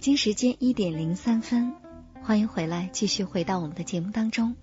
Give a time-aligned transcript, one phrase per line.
[0.00, 1.74] 北京时间一点零三分，
[2.22, 4.56] 欢迎回来，继续回到我们的节目当中。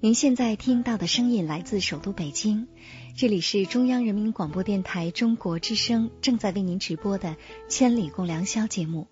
[0.00, 2.68] 您现在听到的声音来自首都北京，
[3.16, 7.30] 这里是中央人民广播电台中国之声正在为您直播的
[7.70, 9.08] 《千里共良宵》节目，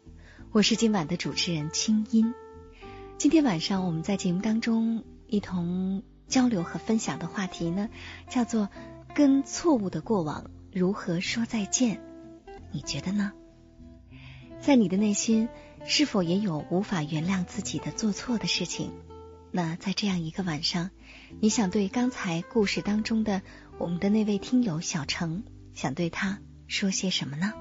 [0.52, 2.34] 我是今晚的主持人清音。
[3.16, 7.88] 今天晚上我们在节目当中一同交流和分享的话题呢，
[8.28, 8.68] 叫做
[9.16, 12.02] “跟错误的过往如何说再见”，
[12.70, 13.32] 你觉得呢？
[14.64, 15.50] 在你的内心，
[15.84, 18.92] 是否也有无法原谅自己的做错的事情？
[19.50, 20.90] 那在这样一个晚上，
[21.38, 23.42] 你想对刚才故事当中的
[23.76, 27.52] 我们的那位听友小程，想对他说些什么呢？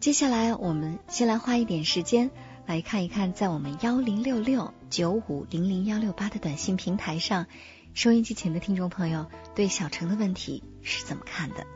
[0.00, 2.30] 接下来，我们先来花一点时间
[2.64, 7.44] 来看一看，在我们幺零六六九五零零幺六八的短信平台上，
[7.92, 11.66] 收音机前的听众朋友对小程的问题是怎么看的？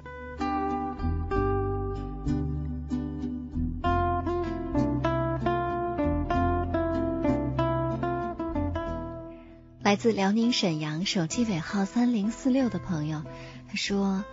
[9.82, 13.22] 来自辽宁沈阳手机尾号三零四六的朋友，
[13.68, 14.24] 他说：“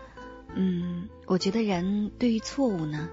[0.56, 3.09] 嗯，我觉得人对于错误呢。”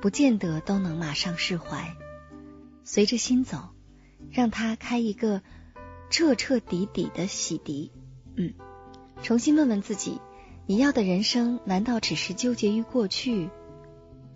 [0.00, 1.96] 不见得都能马上释怀，
[2.84, 3.70] 随着心走，
[4.30, 5.42] 让他开一个
[6.10, 7.90] 彻彻底底的洗涤。
[8.36, 8.54] 嗯，
[9.22, 10.20] 重新问问自己，
[10.66, 13.48] 你要的人生难道只是纠结于过去？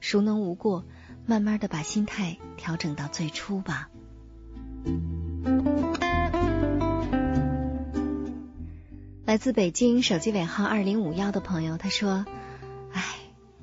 [0.01, 0.85] 孰能无过？
[1.27, 3.91] 慢慢的把心态调整到最初吧。
[9.27, 12.25] 来自北京手机尾号二零五幺的朋友，他说
[12.91, 13.15] ：“唉，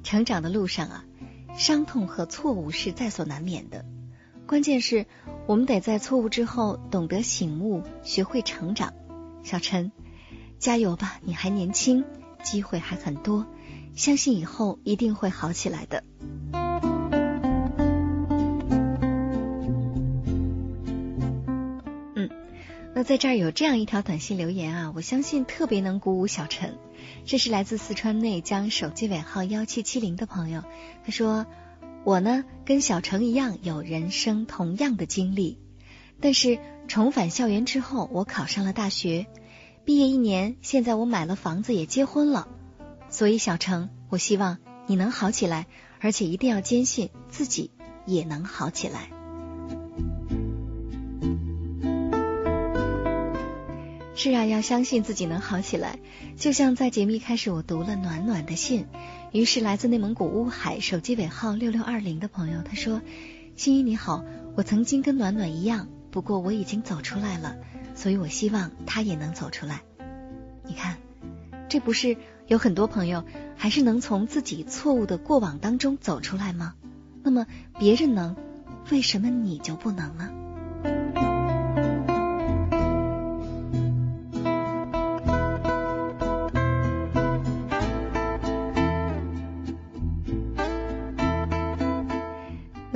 [0.03, 1.03] 成长的路上啊。”
[1.57, 3.84] 伤痛和错误是在所难免的，
[4.45, 5.07] 关键是
[5.47, 8.94] 我们得在错误之后懂得醒悟，学会成长。
[9.44, 9.91] 小陈，
[10.59, 12.06] 加油吧，你还年轻，
[12.44, 13.47] 机会还很多，
[13.95, 16.03] 相信以后一定会好起来的。
[22.97, 26.79] 那在这儿有这样一条短信留言啊，我相信特别能鼓舞小陈。
[27.25, 30.63] 这是来自四川内江手机尾号幺七七零的朋友，
[31.05, 31.45] 他说
[32.03, 35.59] ：“我呢跟小程一样有人生同样的经历，
[36.19, 39.27] 但是重返校园之后，我考上了大学，
[39.85, 42.47] 毕业一年，现在我买了房子也结婚了。
[43.11, 45.67] 所以小程，我希望你能好起来，
[45.99, 47.69] 而且一定要坚信自己
[48.07, 49.11] 也能好起来。”
[54.19, 56.00] 是啊，要相信自己能好起来。
[56.38, 58.88] 就像在节目一开始，我读了暖暖的信，
[59.31, 63.03] 于是来自内蒙古乌海手机尾号六六二零的朋友他说
[63.56, 64.25] ：“心怡你好，
[64.56, 67.57] 我曾经跟暖暖一样，不过我已经走出来了，
[67.94, 69.83] 所以我希望他也能走出来。
[70.66, 70.97] 你看，
[71.69, 72.17] 这不是
[72.47, 73.24] 有很多朋友
[73.56, 76.74] 还是能从自己错误的过往当中走出来吗？
[77.21, 77.45] 那么
[77.77, 78.36] 别人能，
[78.89, 80.31] 为什么你就不能呢？”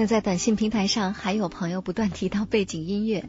[0.01, 3.23] 那在短信平台上还有朋友不断提到背景音乐，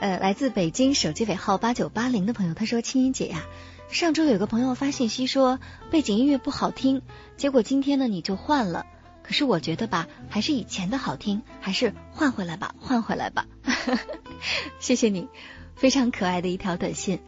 [0.00, 3.42] 呃，来自北京手机尾号八九八零的朋友他说：“青音姐呀，
[3.88, 5.58] 上周有个朋友发信息说
[5.90, 7.00] 背景音乐不好听，
[7.38, 8.84] 结果今天呢你就换了，
[9.22, 13.46] 可是我觉得吧，还是以前的好听，还是换回来吧，换回来吧。
[14.80, 15.28] ”谢谢你，
[15.74, 17.20] 非常可爱的一条短信。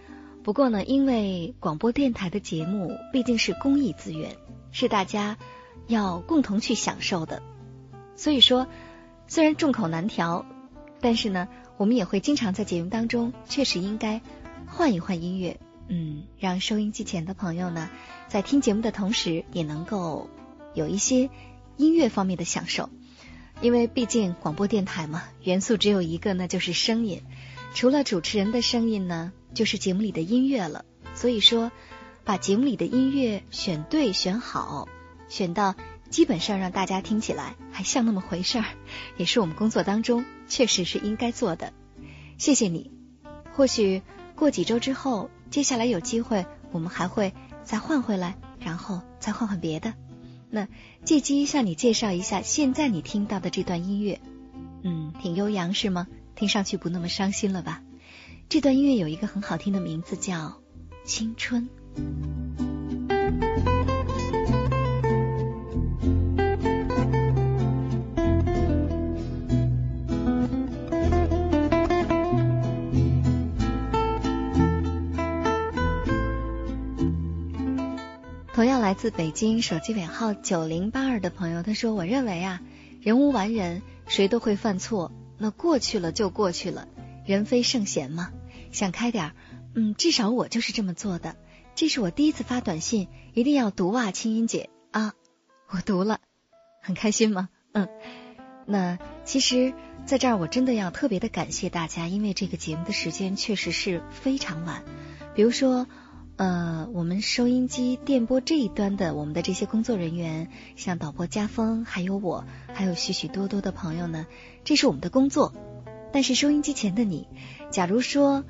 [0.45, 4.37] 不过呢，因为广播电台的节目毕竟是公益资源，
[4.71, 5.39] 是大家
[5.87, 7.43] 要共同去享受的，
[8.17, 8.67] 所以说
[9.29, 10.45] 虽然众口难调，
[11.01, 14.21] 但是呢，我们也会经常在节目当中确实应该
[14.67, 17.91] 换一换音乐，嗯，让收音机前的朋友呢，
[18.29, 20.29] 在听节目的同时也能够
[20.75, 21.31] 有一些
[21.77, 22.89] 音乐方面的享受，
[23.61, 27.23] 因为毕竟广播电台嘛，元素只有一个，那就是声音。
[27.75, 30.85] 除了主持人的声音呢，就是节目里的音乐了。
[31.15, 31.71] 所以说，
[32.25, 34.89] 把节目里的音乐选对、选好，
[35.29, 35.75] 选到
[36.11, 38.65] 基本上让大家听起来还像那么回事儿，
[39.17, 41.73] 也是我们工作当中确实是应该做的。
[42.39, 42.91] 谢谢你。
[43.53, 44.03] 或许
[44.35, 49.95] 过几周之后，接下来有机会，我们还会再换回来，然后再换换别的。
[50.51, 50.69] 那
[51.05, 54.21] 借机向你介绍一下现在你听到的这段音乐，
[54.83, 56.07] 嗯，挺悠扬是吗？
[56.35, 57.83] 听上去不那么伤心了吧？
[58.49, 60.35] 这段音乐有一个很好听的名字，叫
[61.05, 61.69] 《青春》。
[78.87, 82.63] 来自北京，手机尾号九零八二的朋友，他说：“我认为啊，
[83.01, 86.87] 人无完人，谁都会犯错。”那过去了就过去了，
[87.25, 88.31] 人非圣贤嘛，
[88.71, 89.33] 想开点儿，
[89.75, 91.35] 嗯，至少我就是这么做的。
[91.75, 95.15] 这是我第一次发短信，一定要读啊，青音姐啊，
[95.67, 96.21] 我读了，
[96.81, 97.49] 很开心吗？
[97.73, 97.89] 嗯，
[98.67, 99.75] 那其实
[100.05, 104.85] 在这儿我真的要特别的感谢大家，因为这个节目的时间确实是非常晚，
[105.35, 105.89] 比如说。
[106.37, 112.45] 呃，我们收音机电波这一端的我们的这些工作人员，像导播家峰，还有我，
[112.75, 114.27] 还有许许多多的朋友呢，
[114.63, 115.55] 这是我们的工作。
[116.13, 117.27] 但是收音机前的你，
[117.71, 118.45] 假如说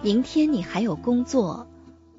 [0.00, 1.66] 明天你还有工作，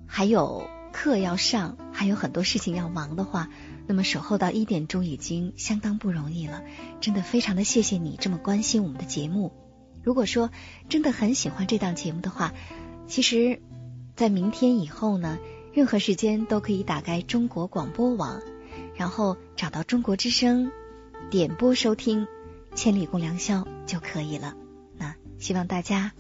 [0.06, 3.48] 还有课要上，还有很多事情要忙的话，
[3.88, 6.62] 那么守候到一点钟已经相当不容易了。
[7.00, 9.54] 真的非常的谢谢你这么关心我们的节目。
[10.04, 10.50] 如果说
[10.90, 12.54] 真的很喜欢这档节目的话，
[13.08, 13.62] 其实。
[14.16, 15.38] 在明天以后呢，
[15.74, 18.42] 任何时间都可以打开中国广播网，
[18.96, 20.72] 然后找到中国之声，
[21.30, 22.26] 点播收听
[22.76, 24.56] 《千里共良宵》就可以了。
[24.98, 26.14] 那希望大家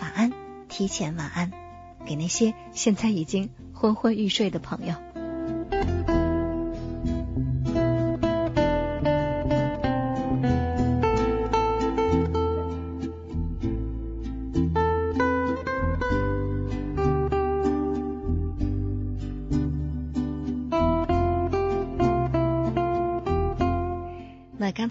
[0.00, 0.32] 晚安，
[0.68, 1.50] 提前晚安，
[2.06, 4.94] 给那些现在已经昏昏欲睡的朋友。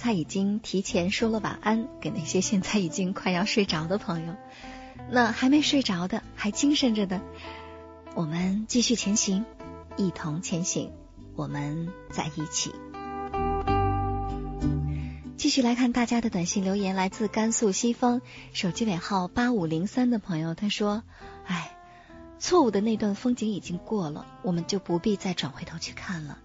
[0.10, 4.34] 他已经提前说了晚安，给那些现在已经快要睡着的朋友。
[5.12, 7.22] 那还没睡着的，还精神着的，
[8.16, 9.46] 我们继续前行，
[9.98, 10.92] 一同前行，
[11.36, 12.74] 我们在一起。
[15.38, 18.22] 继续来看大家的短信留言，来自甘肃西峰，
[18.52, 21.04] 手机尾号八五零三的朋友，他说
[21.46, 21.78] ：“哎，
[22.40, 26.40] 错误的那段风景已经过了，我们就不必再转回头去看了，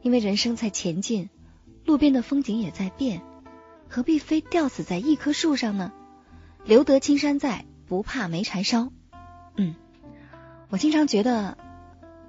[0.00, 1.28] 因为人生在前进。”
[1.84, 3.22] 路边的风景也在变，
[3.88, 5.92] 何必非吊死在一棵树上呢？
[6.64, 8.90] 留得青山在，不怕没柴烧。
[9.56, 9.74] 嗯，
[10.70, 11.58] 我经常觉得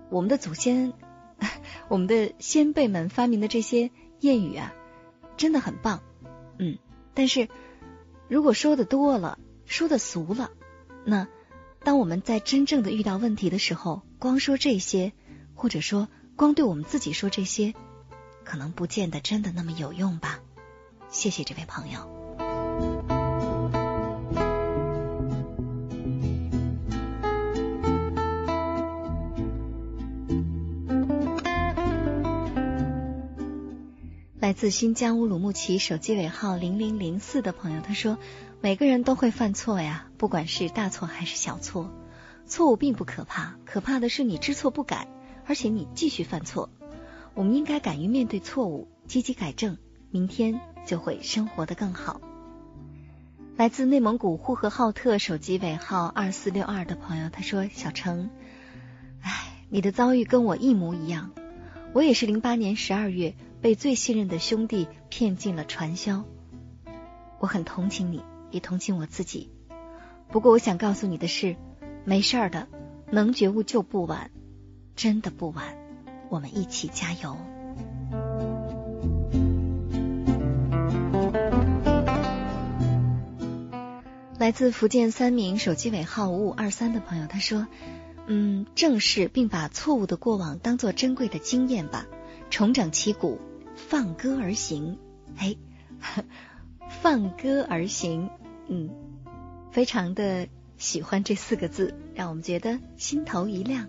[0.10, 0.92] 我们的祖先、
[1.88, 4.74] 我们的先辈们发明的这些谚语啊，
[5.38, 6.02] 真的很棒。
[6.60, 6.78] 嗯，
[7.14, 7.48] 但是
[8.28, 10.52] 如果说的多了，说的俗了，
[11.06, 11.30] 那
[11.82, 15.14] 当我们在真正的遇到问题的时候，光说这些，
[15.54, 17.74] 或者说光对我们自己说这些。
[18.46, 20.40] 可能不见得真的那么有用吧。
[21.10, 22.16] 谢谢这位朋友。
[34.40, 38.20] 来自新疆乌鲁木齐手机尾号零零零四的朋友，他说
[38.62, 41.92] ：“每个人都会犯错呀，不管是大错还是小错，
[42.46, 45.08] 错误并不可怕，可怕的是你知错不改，
[45.48, 46.70] 而且你继续犯错。”
[47.36, 49.78] 我们应该敢于面对错误，积极改正，
[50.10, 52.22] 明天就会生活的更好。
[53.58, 58.30] 来自内蒙古呼和浩特手机尾号二四六二的朋友，他说：“小程，
[59.22, 61.32] 哎，你的遭遇跟我一模一样，
[61.94, 66.24] 我也是零八年十二月被最信任的兄弟骗进了传销，
[67.40, 69.50] 我很同情你，也同情我自己。
[70.30, 71.58] 不过我想告诉你的是，
[72.06, 72.68] 没事儿的，
[73.12, 74.32] 能觉悟就不晚，
[74.96, 75.78] 真的不晚。”
[76.36, 77.38] 我们一起加油！
[84.38, 87.68] 来自福建三明手机尾号五五二三的朋友，他说
[88.28, 92.06] ：“嗯，正视并把错误的过往当做珍贵的经验吧，
[92.50, 93.40] 重整旗鼓，
[93.78, 94.98] 放歌而行。
[95.38, 95.56] 哎，
[97.02, 98.30] 放歌而行，
[98.68, 98.90] 嗯，
[99.72, 103.88] 非常的喜欢这四个字，让我们觉得心头一亮。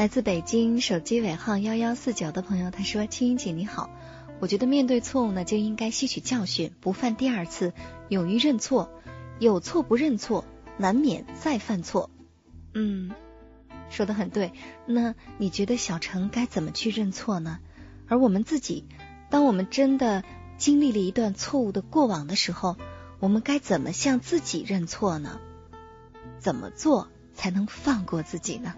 [0.00, 3.90] 来自北京手机尾号幺幺四九的朋友，他说：“青音姐你好，
[4.38, 7.74] 我觉得面对错误呢，就应该吸取教训，不犯第二次，
[8.08, 8.90] 勇于认错。
[9.40, 10.46] 有错不认错，
[10.78, 12.08] 难免再犯错。”
[12.72, 13.10] 嗯，
[13.90, 14.54] 说的很对。
[14.86, 17.58] 那你觉得小程该怎么去认错呢？
[18.08, 18.86] 而我们自己，
[19.28, 20.24] 当我们真的
[20.56, 22.78] 经历了一段错误的过往的时候，
[23.18, 25.38] 我们该怎么向自己认错呢？
[26.38, 28.76] 怎么做才能放过自己呢？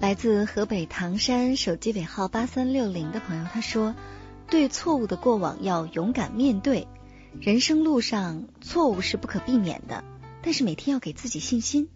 [0.00, 3.94] 来自河北唐山手机尾号八三六零的朋友，他说
[4.48, 6.86] ：“对错误的过往要勇敢面对。”
[7.40, 10.02] 人生路上，错误是不可避免的，
[10.42, 11.88] 但是每天要给自己信心。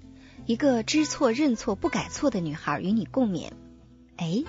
[0.47, 3.51] 一个知错认错不改错的女孩与你共勉。
[4.17, 4.45] 哎，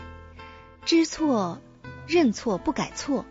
[0.85, 1.61] 知错
[2.07, 3.25] 认错不改错，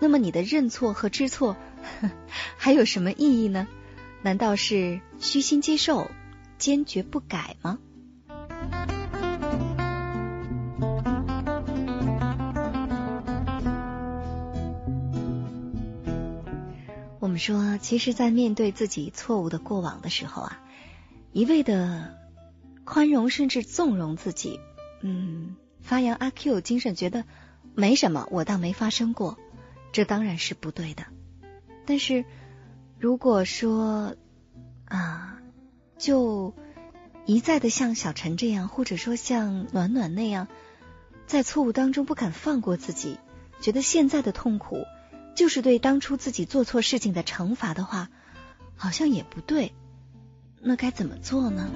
[0.00, 1.56] 那么你的认错和知错
[2.56, 3.66] 还有什么意义呢？
[4.22, 6.10] 难道是虚心接受，
[6.56, 7.78] 坚决不改吗？
[17.32, 20.62] 们说，其实，在面对自己错误的过往的时候啊，
[21.32, 22.16] 一味的
[22.84, 24.60] 宽容甚至纵容自己，
[25.00, 27.24] 嗯，发扬阿 Q 精神，觉得
[27.74, 29.38] 没什么，我倒没发生过，
[29.90, 31.04] 这当然是不对的。
[31.86, 32.24] 但是，
[33.00, 34.14] 如果说
[34.84, 35.38] 啊，
[35.98, 36.54] 就
[37.24, 40.48] 一再的像小陈这样，或者说像暖暖那样，
[41.26, 43.18] 在错误当中不敢放过自己，
[43.60, 44.84] 觉得现在的痛苦。
[45.34, 48.10] 就是对当初自己做错事情的惩罚的话，
[48.76, 49.72] 好像也不对。
[50.60, 51.70] 那该怎么做呢？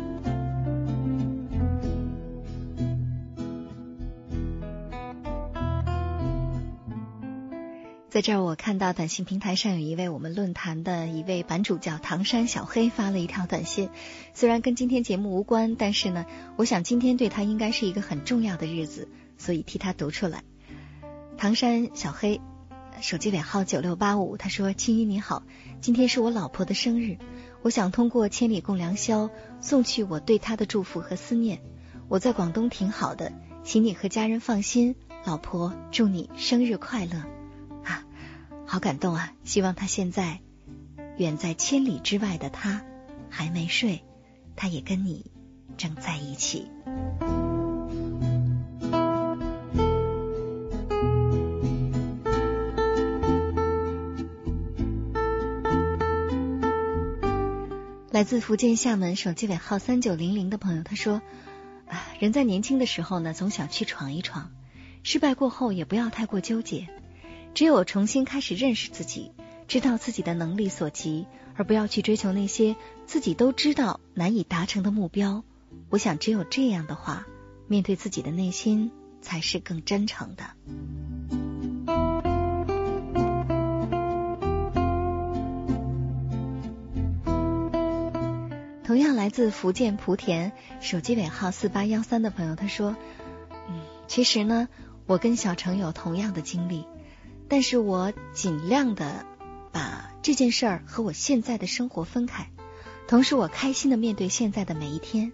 [8.08, 13.90] 在这儿，我看到短信平台上有一位我们论坛的一位版主叫唐山小黑发了一条短信，
[14.32, 16.24] 虽然跟今天节目无关，但是呢，
[16.56, 20.44] 我想今天对他应该是一个很重要的日子，所以替他读出来。
[21.36, 22.40] 唐山小黑。
[23.00, 25.42] 手机尾号九六八五，他说：“青衣你好，
[25.80, 27.18] 今天是我老婆的生日，
[27.62, 31.60] 我想通过千里共良宵送去我对她的祝福和思念。
[32.08, 33.32] 我在广东挺好的，
[33.64, 34.96] 请你和家人放心。
[35.24, 37.18] 老婆，祝你生日快乐
[37.84, 38.04] 啊！
[38.66, 39.32] 好感动啊！
[39.44, 40.40] 希望他现在
[41.16, 42.82] 远在千里之外的他
[43.28, 44.02] 还没睡，
[44.54, 45.30] 他也跟你
[45.76, 46.70] 正在一起。”
[58.16, 61.20] 来自福建厦门手机尾号三九零零的朋友，他说
[61.86, 64.52] ：“啊，人在年轻的时候呢，总想去闯一闯，
[65.02, 66.88] 失败过后也不要太过纠结。
[67.52, 69.32] 只有重新开始认识自己，
[69.68, 75.44] 知道自己的能力所及，而不要去追求那些自己都知道难以达成的目标。
[75.90, 77.26] 我想，只有这样的话，
[77.68, 80.44] 面对自己的内心才是更真诚的。”
[88.86, 92.94] 同样来自福建莆田，手机尾号四八幺三的朋友，他说
[93.68, 94.68] ：“嗯，其实呢，
[95.06, 96.86] 我跟小程有同样的经历，
[97.48, 99.26] 但是我尽量的
[99.72, 102.48] 把这件事儿和我现在的生活分开，
[103.08, 105.32] 同时我开心的面对现在的每一天。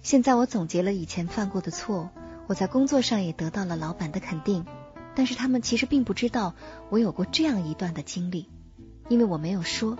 [0.00, 2.10] 现在我总结了以前犯过的错，
[2.46, 4.64] 我在工作上也得到了老板的肯定，
[5.16, 6.54] 但是他们其实并不知道
[6.88, 8.48] 我有过这样一段的经历，
[9.08, 9.98] 因为我没有说，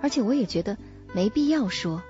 [0.00, 0.78] 而且我也觉得
[1.12, 2.00] 没必要说。”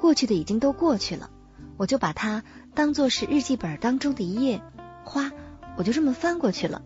[0.00, 1.30] 过去的已经都过去了，
[1.76, 4.62] 我就把它当做是日记本当中的一页，
[5.04, 5.32] 花，
[5.76, 6.82] 我就这么翻过去了。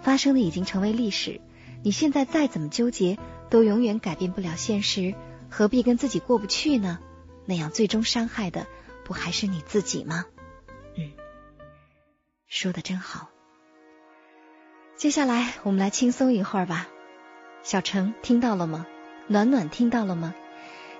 [0.00, 1.40] 发生的已经成为历史，
[1.82, 3.18] 你现在再怎么纠结，
[3.50, 5.14] 都永远改变不了现实，
[5.48, 6.98] 何必跟自己过不去呢？
[7.44, 8.66] 那样最终伤害的
[9.04, 10.26] 不还是你自己吗？
[10.96, 11.12] 嗯，
[12.46, 13.28] 说的真好。
[14.96, 16.88] 接下来我们来轻松一会儿吧。
[17.62, 18.86] 小程听到了吗？
[19.28, 20.34] 暖暖听到了吗？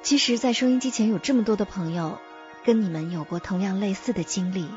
[0.02, 2.18] 其实，在收音机前有这么多的朋友，
[2.64, 4.68] 跟你们有过同样类似的经历。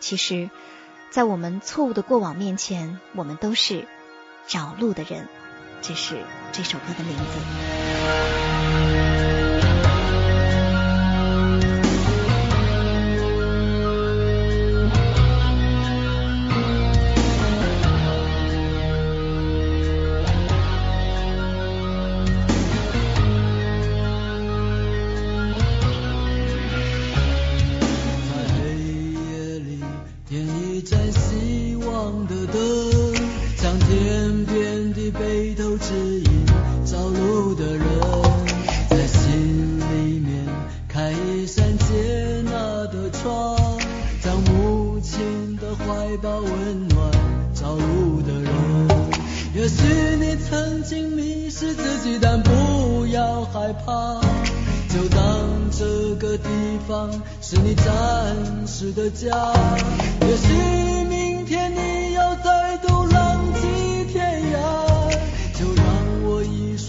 [0.00, 0.50] 其实，
[1.10, 3.86] 在我们错误的过往面前，我们都是
[4.48, 5.28] 找路的人。
[5.82, 6.18] 这是
[6.52, 7.22] 这首歌的名字。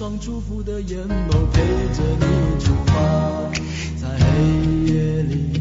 [0.02, 0.98] 双祝福的眼
[1.30, 1.62] 眸陪
[1.94, 3.52] 着你出发，
[4.02, 5.61] 在黑夜里。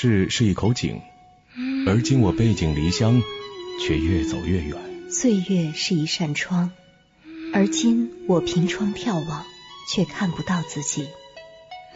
[0.00, 1.00] 是是一口井，
[1.84, 3.20] 而今我背井离乡，
[3.84, 4.76] 却越走越远。
[5.10, 6.70] 岁月是一扇窗，
[7.52, 9.44] 而今我凭窗眺望，
[9.92, 11.08] 却看不到自己。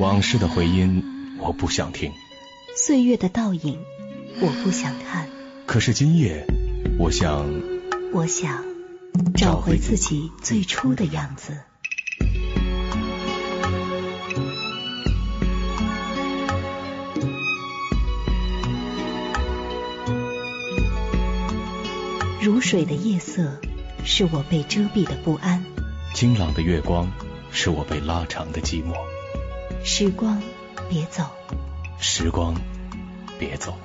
[0.01, 1.05] 往事的回音，
[1.39, 2.11] 我不想听；
[2.77, 3.79] 岁月的倒影，
[4.41, 5.29] 我不想看。
[5.65, 6.45] 可是今夜，
[6.99, 7.49] 我想，
[8.13, 8.65] 我想
[9.37, 11.57] 找回自己最初的样子。
[22.43, 23.61] 如水的夜色，
[24.05, 25.63] 是我被遮蔽的不安；
[26.13, 27.09] 清朗的月光，
[27.53, 28.97] 是我被拉长的寂寞。
[29.85, 30.43] 时光，
[30.91, 31.23] 别走。
[32.01, 32.53] 时光，
[33.39, 33.79] 别走。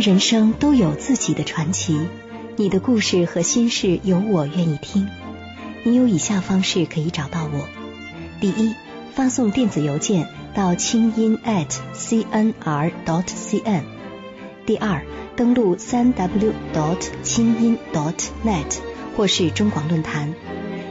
[0.00, 2.00] 人生都有自己的传奇，
[2.56, 5.06] 你的故事和心事有我愿意听。
[5.82, 7.68] 你有以下方式可以找到我：
[8.40, 8.74] 第一，
[9.14, 13.82] 发送电子邮件到清音 at cnr dot cn；
[14.64, 15.04] 第二，
[15.36, 18.78] 登录三 w dot 清音 dot net
[19.18, 20.32] 或是中广论坛；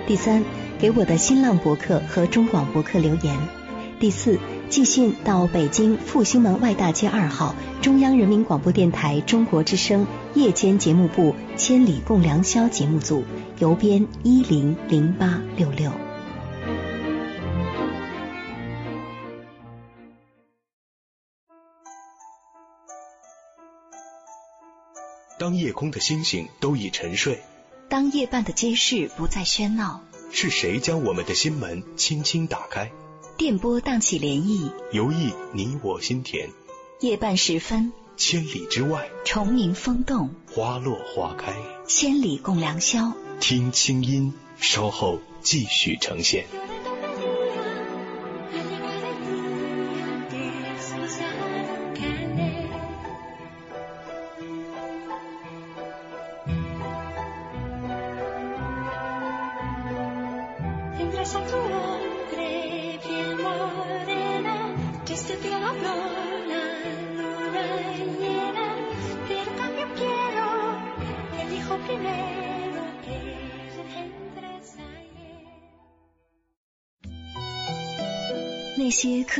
[0.06, 0.44] 第三，
[0.78, 3.36] 给我的新浪博客和中广博客留言；
[4.00, 4.38] 第四。
[4.70, 10.06] 寄信到北京复兴门外大街二号中央人民广播电台中国之声
[10.36, 13.24] 夜间节目部《千里共良宵》节目组，
[13.58, 15.92] 邮编一零零八六六。
[25.40, 27.42] 当夜空的星星都已沉睡，
[27.90, 30.02] 当夜半的街市不再喧闹，
[30.32, 32.92] 是谁将我们的心门轻轻打开？
[33.40, 36.50] 电波荡起涟漪，游弋你我心田。
[37.00, 41.54] 夜半时分，千里之外，虫鸣风动，花落花开。
[41.88, 46.48] 千里共良宵，听清音，稍后继续呈现。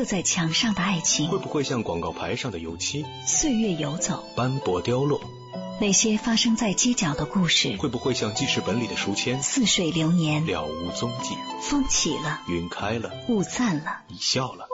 [0.10, 3.06] 在墙上的爱情，会不会像广告牌上的油漆？
[3.28, 5.22] 岁月游走，斑驳凋落。
[5.80, 9.40] 那些发生在街角的故事，会不会像记事本里的书签？
[9.44, 11.36] 似水流年，了无踪迹。
[11.62, 14.68] 风起了，云开了，雾散了，你笑了。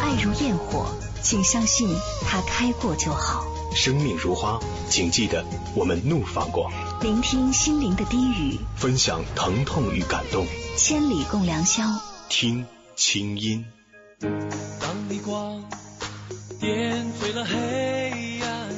[0.00, 0.86] 爱如焰火，
[1.20, 1.88] 请相信
[2.24, 3.44] 它开过就好。
[3.74, 6.70] 生命如花，请记得我们怒放过。
[7.00, 10.44] 聆听心灵的低语，分享疼痛与感动。
[10.76, 11.84] 千里共良宵，
[12.28, 13.64] 听清音。
[14.20, 15.62] 当逆光
[16.58, 18.68] 点缀了黑暗，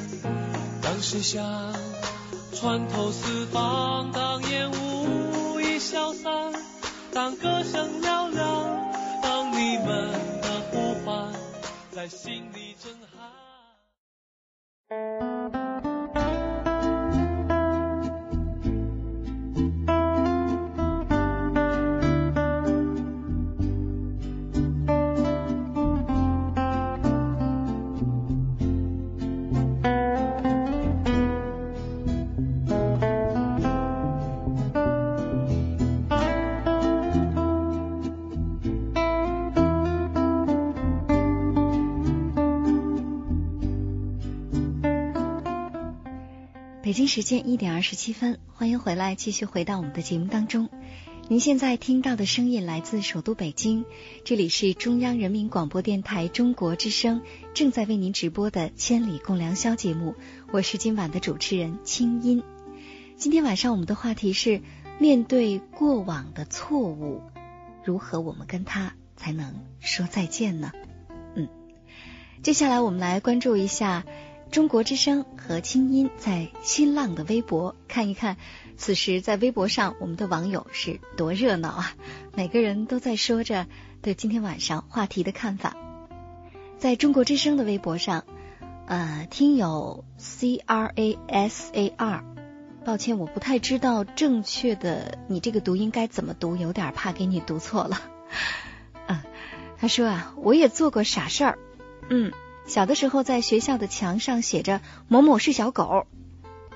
[0.82, 1.42] 当声响
[2.54, 6.52] 穿透四方，当烟雾已消散，
[7.14, 11.32] 当歌声嘹亮，当你们的呼唤
[11.90, 12.59] 在心里
[47.00, 50.68] 京时间一点二十七分，欢迎回来，继续回到我们的节目当中。
[51.28, 53.86] 您现在听到的声音来自首都北京，
[54.22, 57.22] 这里是中央人民广播电台中国之声
[57.54, 60.14] 正在为您直播的《千里共良宵》节目，
[60.52, 62.42] 我是今晚的主持人清音。
[63.16, 64.60] 今天晚上我们的话题是
[64.98, 67.22] 面对过往的错误，
[67.82, 70.70] 如何我们跟他才能说再见呢？
[71.34, 71.48] 嗯，
[72.42, 74.04] 接下来我们来关注一下。
[74.50, 78.36] 中国之声和清音在新浪的微博看一看，
[78.76, 81.94] 此时在微博上我们的网友是多热闹啊！
[82.34, 83.68] 每个人都在说着
[84.02, 85.76] 对今天晚上话题的看法。
[86.78, 88.24] 在中国之声的微博上，
[88.86, 92.24] 呃，听友 C R A S A R，
[92.84, 98.00] 抱歉，我不太知道正确的你这个读音该怎么读，有点怕给你读错了。
[99.06, 99.20] 嗯，
[99.78, 101.58] 他说啊，我也做过傻事儿，
[102.08, 102.32] 嗯。
[102.70, 106.06] 小的时候，在学校的墙上写着“某某是小狗”，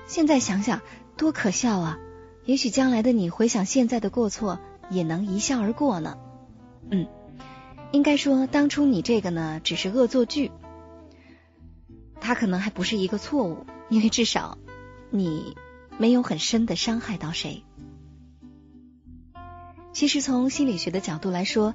[0.07, 0.81] 现在想想
[1.15, 1.97] 多可笑啊！
[2.43, 6.17] 也许将来的你回想现在的过错，也能一笑而过呢。
[6.91, 7.07] 嗯，
[7.93, 10.51] 应该说当初你这个呢，只是恶作剧，
[12.19, 14.57] 它可能还不是一个错误，因为至少
[15.11, 15.55] 你
[15.97, 17.63] 没有很深的伤害到谁。
[19.93, 21.73] 其实从心理学的角度来说，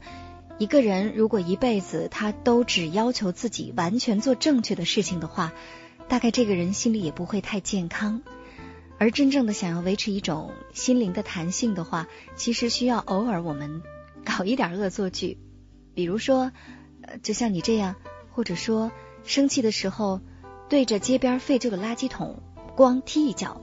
[0.61, 5.55] 一个人如果一辈子他都只要求自己完全做正确的事情的话，
[6.07, 8.21] 大概这个人心里也不会太健康。
[8.99, 13.81] 而真正的想要维持一种心灵的弹性的话，其实需要偶尔我们
[14.23, 15.39] 搞一点恶作剧，
[15.95, 16.53] 比如说，
[17.01, 17.95] 呃，就像你这样，
[18.31, 18.93] 或者说
[19.25, 20.21] 生气的时候
[20.69, 22.43] 对着街边废旧的垃圾桶
[22.77, 23.63] 光踢一脚，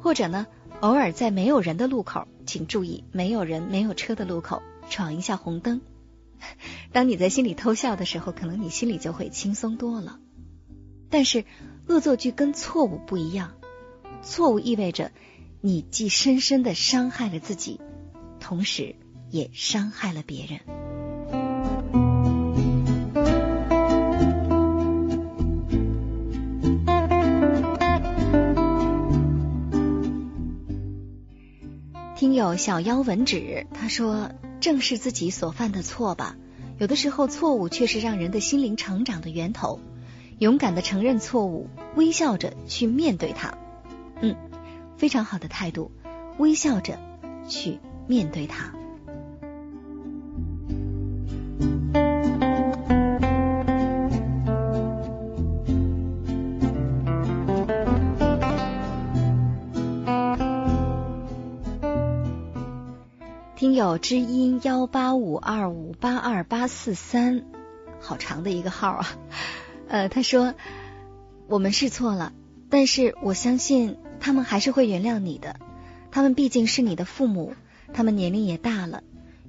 [0.00, 0.48] 或者呢，
[0.80, 5.80] 偶尔在没有人的路口，请注意没有人没有车的路口闯一下红灯。
[6.92, 10.18] 当你在心里偷笑的时候，可能你心里就会轻松多了。
[11.10, 11.44] 但是
[11.86, 13.52] 恶作剧跟错误不一样。
[14.22, 15.12] 错误意味着
[15.60, 17.80] 你既深深的伤害了自己，
[18.40, 18.96] 同时
[19.30, 20.60] 也伤害了别人。
[32.16, 36.36] 听友小妖文指他说：“正视自己所犯的错吧，
[36.78, 39.80] 有的时候错误却是让人的心灵成长的源头。
[40.38, 43.58] 勇敢的承认错误，微笑着去面对它。”
[44.22, 44.36] 嗯，
[44.96, 45.90] 非常好的态度，
[46.38, 46.98] 微笑着
[47.48, 48.72] 去面对它。
[63.68, 67.44] 听友知音幺八五二五八二八四三，
[68.00, 69.06] 好长的一个号啊。
[69.88, 70.54] 呃，他说
[71.48, 72.32] 我们是错了，
[72.70, 73.98] 但是我相信。
[74.20, 75.56] 他们还是会原谅你的，
[76.10, 77.52] 他们毕竟是你的父母，
[77.92, 79.02] 他们年龄也大了。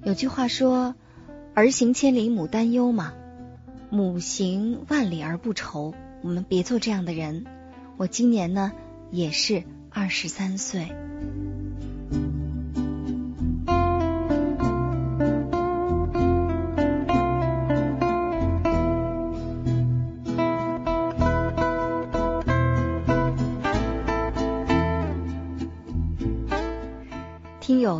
[0.04, 0.94] 有句话说
[1.56, 3.14] ：“儿行千里母担忧”嘛，
[3.88, 5.94] 母行万里而不愁。
[6.20, 7.46] 我们别做这样的人。
[7.96, 8.72] 我今年呢
[9.10, 10.88] 也是二十三岁。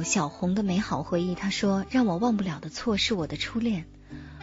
[0.02, 3.86] 小红的美好回忆，她说：“让我忘不了的错是我的初恋。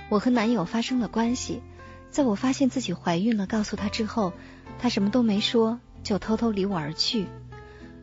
[0.09, 1.61] 我和男友发生了关系，
[2.09, 4.33] 在我发现自己怀孕了，告诉他之后，
[4.79, 7.27] 他什么都没说，就偷偷离我而去。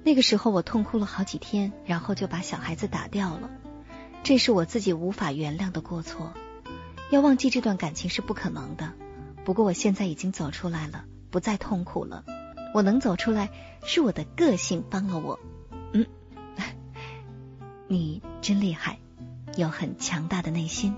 [0.03, 3.51] 那个时候我痛哭了好几天，然后就把小孩子打掉了。
[4.23, 6.35] 这是我自己无法原谅的过错。
[7.11, 8.93] 要忘记这段感情是不可能的。
[9.45, 12.25] 不过我现在已经走出来了，不再痛苦了。
[12.75, 13.51] 我能走出来，
[13.85, 15.39] 是我的个性帮了我。”
[17.87, 18.99] 你真厉害，
[19.57, 20.95] 有很强大的内心。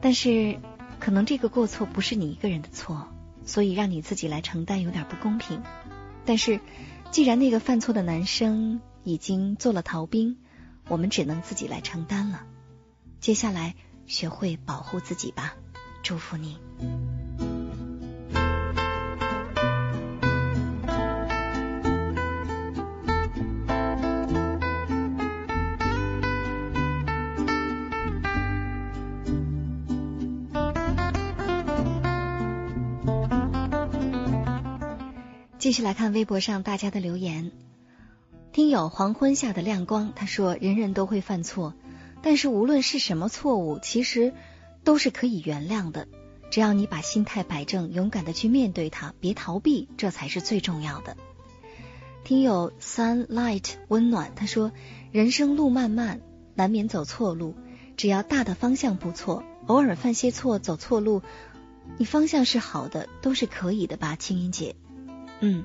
[0.00, 0.58] 但是，
[1.00, 3.08] 可能这个过错不是你一个人的错，
[3.44, 5.62] 所以让你自己来承担有点不公平。
[6.24, 6.60] 但是，
[7.10, 10.36] 既然那个犯错的男生已经做了逃兵，
[10.88, 12.44] 我们只能自己来承担了。
[13.20, 13.74] 接下来，
[14.06, 15.54] 学会保护自己吧，
[16.02, 16.58] 祝福你。
[35.66, 37.50] 继续来看微博上大家的留言。
[38.52, 41.74] 听友黄昏下的亮光，他说：“人人都会犯错，
[42.22, 44.32] 但是无论是什么错误，其实
[44.84, 46.06] 都是可以原谅的。
[46.52, 51.16] 只要你把心态摆正，勇敢的去面对它，别逃避，这才是最重要的。”
[52.22, 54.70] 听友 sunlight 温暖，他说
[55.10, 56.20] ：“人生路漫漫，
[56.54, 57.56] 难免走错路，
[57.96, 61.22] 只要大的方向不错，偶尔犯些错，走错路，
[61.98, 64.76] 你方向是好的，都是可以的吧，青音姐。”
[65.40, 65.64] 嗯，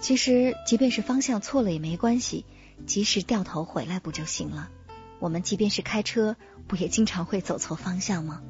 [0.00, 2.44] 其实即便是方向错了也没关系，
[2.86, 4.70] 及时掉头回来不就行了？
[5.20, 8.40] 我们即便是开车，不也经常会走错方向吗？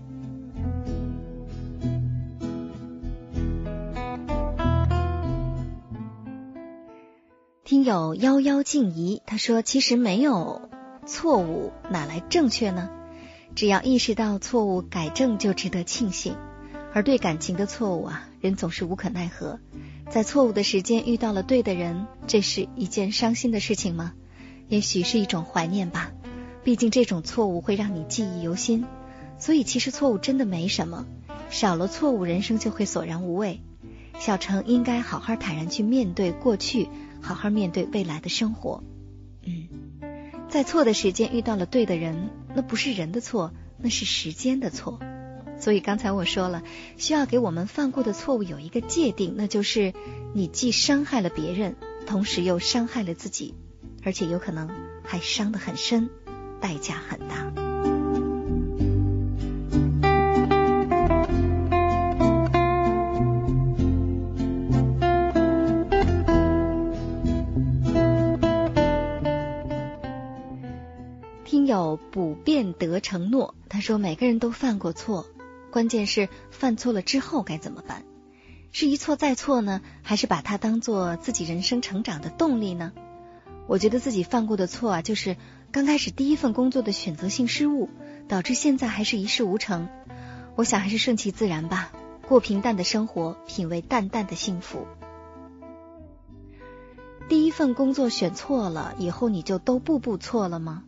[7.65, 10.71] 听友夭夭静怡他说：“其实没有
[11.05, 12.89] 错误，哪来正确呢？
[13.55, 16.35] 只要意识到错误，改正就值得庆幸。
[16.95, 19.59] 而对感情的错误啊，人总是无可奈何。”
[20.11, 24.15] 在错误的时间遇到了对的人，这是一件伤心的事情吗？
[24.69, 26.13] 也许是一种怀念吧。
[26.65, 28.87] 毕竟这种错误会让你记忆犹新，
[29.39, 31.07] 所以其实错误真的没什么。
[31.51, 33.61] 少了错误，人生就会索然无味。
[34.19, 36.89] 小程应该好好坦然去面对过去，
[37.21, 38.83] 好好面对未来的生活。
[39.45, 39.69] 嗯，
[40.49, 44.99] 在错的时间遇到了对的人，那不是人的错，那是时间的错。
[45.61, 46.63] 所以刚才我说了，
[46.97, 49.93] 需要给我们犯过的错误有一个界定，那就是
[50.33, 53.55] 你既伤害了别人，同时又伤害了自己，
[54.05, 54.71] 而且有可能
[55.05, 56.09] 还伤得很深，
[56.61, 57.53] 代价很大。
[71.45, 75.27] 听友不变得承诺，他说每个人都犯过错。
[75.71, 78.05] 关键是犯错了之后该怎么办？
[78.73, 82.93] 是一错再错呢，还是把它当做自己人生成长的动力呢？
[83.67, 85.37] 我觉得自己犯过的错啊，就是
[85.73, 87.89] 刚开始第一份工作的选择性失误，
[88.29, 89.89] 导致现在还是一事无成。
[90.55, 91.93] 我想还是顺其自然吧，
[92.27, 94.87] 过平淡的生活，品味淡淡的幸福。
[97.29, 100.85] 第一份工作选错了，以后你就都步步错了吗？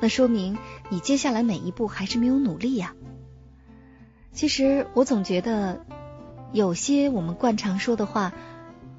[0.00, 0.56] 那说明
[0.88, 2.94] 你接下来每一步还是没有努力呀。
[4.32, 5.84] 其实我总觉得，
[6.52, 8.32] 有些我们惯常说的话，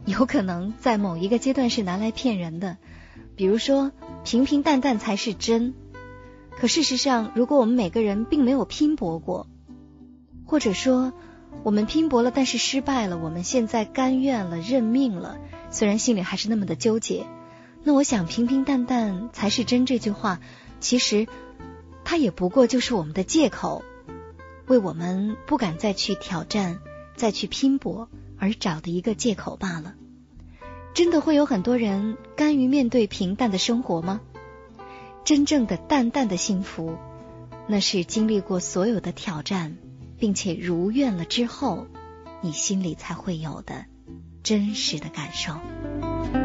[0.06, 2.78] 有可能在某一个阶段是拿来骗人的。
[3.36, 3.91] 比如说，
[4.24, 5.74] 平平淡淡才是真。
[6.52, 9.48] 可事实上，如果我们每个人并没有拼搏过，
[10.46, 11.13] 或者说
[11.63, 15.38] 我们拼搏了但是失败了，我们现在甘愿了、认命了，
[15.72, 17.26] 虽然心里还是那么的纠结，
[17.84, 20.39] 那我想平平淡淡才是真这句话，
[20.82, 21.26] 其实
[22.04, 23.82] 它也不过就是我们的借口。
[24.72, 26.80] 为我们不敢再去挑战、
[27.18, 28.08] 再去拼搏
[28.40, 29.96] 而找的一个借口罢了。
[30.94, 34.22] 真的会有很多人甘于面对平淡的生活吗？
[35.26, 36.96] 真正的淡淡的幸福，
[37.68, 39.76] 那是经历过所有的挑战，
[40.18, 41.86] 并且如愿了之后，
[42.40, 43.88] 你心里才会有的
[44.42, 46.41] 真实的感受。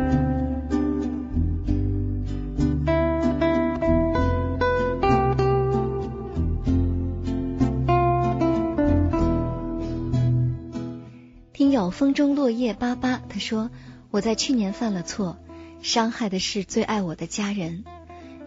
[11.65, 13.71] 有风中落叶巴巴，他说
[14.11, 15.39] ：“我在去年犯了错，
[15.81, 17.85] 伤害的是最爱我的家人，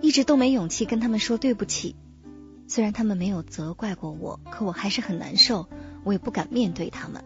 [0.02, 1.96] 一直都没勇气跟他们说对不起。
[2.68, 5.68] 虽然他们没有责怪过我，可我还是很难受，
[6.04, 7.24] 我也不敢面对他们。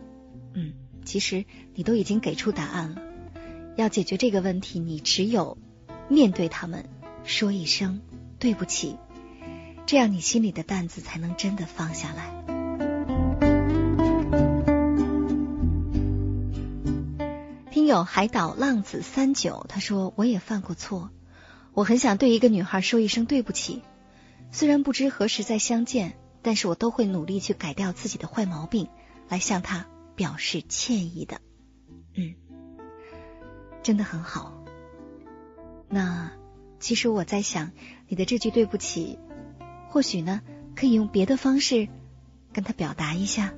[0.53, 1.43] 嗯，其实
[1.75, 3.01] 你都已经给出答案了，
[3.75, 5.57] 要解决这个问题，你只有
[6.07, 6.85] 面对他们，
[7.25, 7.99] 说一声
[8.39, 8.95] 对不起，
[9.85, 12.41] 这样你心里的担子才能真的放下来。”
[17.85, 21.11] 有海岛浪子三九，他说我也犯过错，
[21.73, 23.81] 我很想对一个女孩说一声对不起，
[24.51, 28.87] 虽然不知何时再相见，但是我都会努力去改掉自己的坏毛病，
[29.29, 31.41] 来向她表示歉意的。
[32.15, 32.35] 嗯，
[33.81, 34.53] 真的很好。
[35.89, 36.31] 那
[36.79, 37.71] 其实我在想，
[38.07, 39.19] 你的这句对不起，
[39.89, 40.41] 或许呢
[40.75, 41.87] 可以用别的方式
[42.51, 43.53] 跟他表达一下。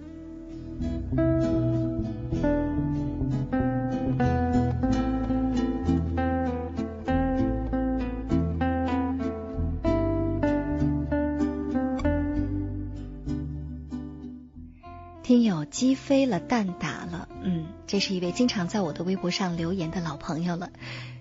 [15.35, 20.69] 听友鸡飞了蛋打了，嗯，这是一位经常在我的微博上留言的老朋友了。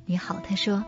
[0.06, 0.84] 你好，他说，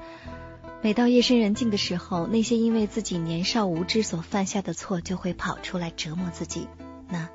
[0.81, 6.69] 每到夜深人静的时候，那些因为自己年少无知所犯下的错就会跑出来折磨自己。
[7.09, 7.29] 那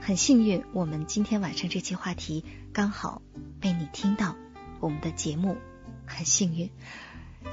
[0.00, 3.20] 很幸运，我们今天晚上这期话题刚好
[3.60, 4.36] 被你听到，
[4.80, 5.58] 我们的节目
[6.06, 6.70] 很幸运，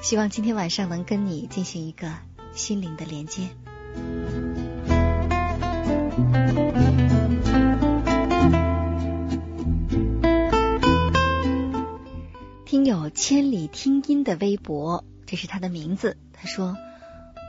[0.02, 2.10] 希望今天晚上能跟你进行一个
[2.54, 3.50] 心灵的连接。
[12.72, 16.16] 听友千里听音的微博，这是他的名字。
[16.32, 16.78] 他说：“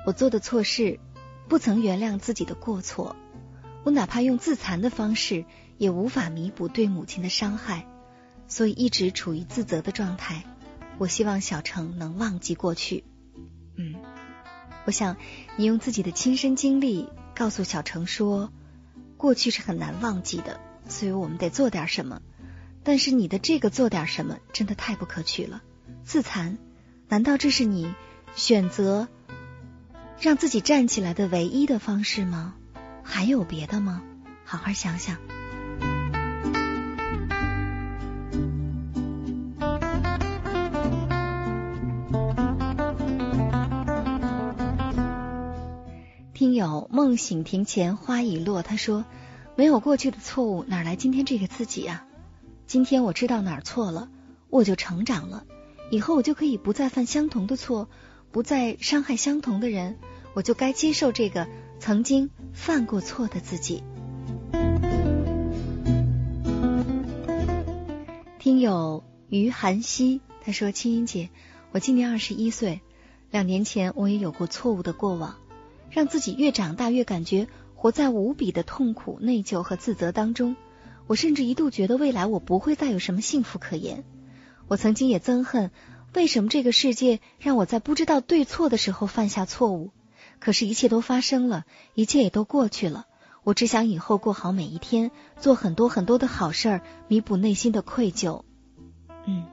[0.05, 0.99] 我做的错事，
[1.49, 3.15] 不曾原谅自己的过错，
[3.85, 5.45] 我哪怕用自残的方式，
[5.79, 7.87] 也无法弥补对母亲的伤害，
[8.49, 10.43] 所以一直处于自责的状态。
[10.99, 13.05] 我希望小程能忘记过去。
[13.77, 13.95] 嗯，
[14.87, 15.17] 我想
[15.55, 18.51] 你用自己的亲身经历告诉小程说，
[19.17, 20.59] 过去是很难忘记的，
[20.89, 22.21] 所以我们得做点什么。”
[22.85, 25.63] 但是你的这个做点什么真的太不可取了，
[26.05, 26.59] 自残？
[27.09, 27.95] 难道这是你
[28.35, 29.09] 选择
[30.19, 32.55] 让自己站起来的唯一的方式吗？
[33.03, 34.03] 还有别的吗？
[34.45, 35.19] 好好想想。
[46.35, 49.05] 听友梦醒庭前花已落，他说
[49.55, 52.05] ：“没有过去的错误，哪来今天这个自己啊？”
[52.73, 54.09] 今天我知道哪儿错了
[54.49, 55.45] 我就成长了。
[55.91, 57.91] 以后我就可以不再犯相同的错
[58.31, 59.99] 不再伤害相同的人
[60.33, 61.47] 我就该接受这个
[61.81, 63.83] 曾经犯过错的自己。
[68.39, 71.29] 听友余涵希她说青音姐
[71.73, 72.81] 我今年二十一岁
[73.31, 75.37] 两年前我也有过错误的过往
[75.91, 80.57] 让自己越长大越感觉活在无比的痛苦内疚和自责当中。
[81.13, 84.03] 我甚至一度觉得未来我不会再有什么幸福可言。
[84.67, 85.71] 我曾经也憎恨，
[86.15, 89.91] 为什么这个世界让我在不知道对错的时候犯下错误？
[90.41, 93.07] 可是，一切都发生了，一切也都过去了。
[93.43, 98.45] 我只想以后过好每一天，做很多很多的好事儿，弥补内心的愧疚。”
[99.29, 99.45] 嗯，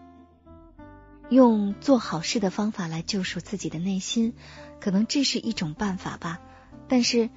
[1.30, 4.34] 用做好事的方法来救赎自己的内心，
[4.80, 6.39] 可能这是一种办法吧。
[6.88, 7.30] 但是，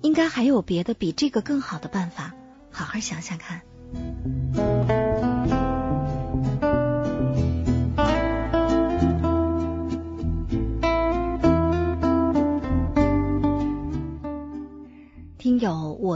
[0.00, 2.34] 应该还有别的比这个更好的办法，
[2.72, 3.62] 好好想想看。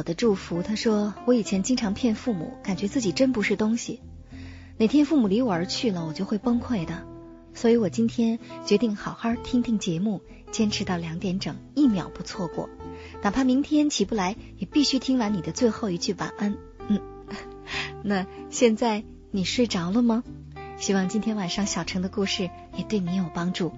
[0.03, 4.01] 我的祝福，他说我以前经常骗父母，感觉自己真不是东西。
[4.77, 7.07] 哪天父母离我而去了，我就会崩溃的。
[7.55, 12.69] 所以我今天决定好好听听节目，坚持到两点整，一秒不错过。
[13.23, 16.57] 哪怕明天起不来，也必须听完你的最后一句晚安。
[16.89, 17.01] 嗯，
[18.03, 20.25] 那现在你睡着了吗？
[20.79, 23.71] 希望今天晚上小城的故事也对你有帮助。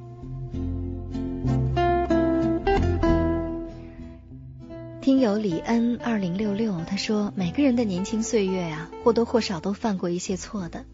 [5.05, 10.87] 听友李恩二零六六他说：“每个人的年轻岁月啊，或多或少都犯过一些错的。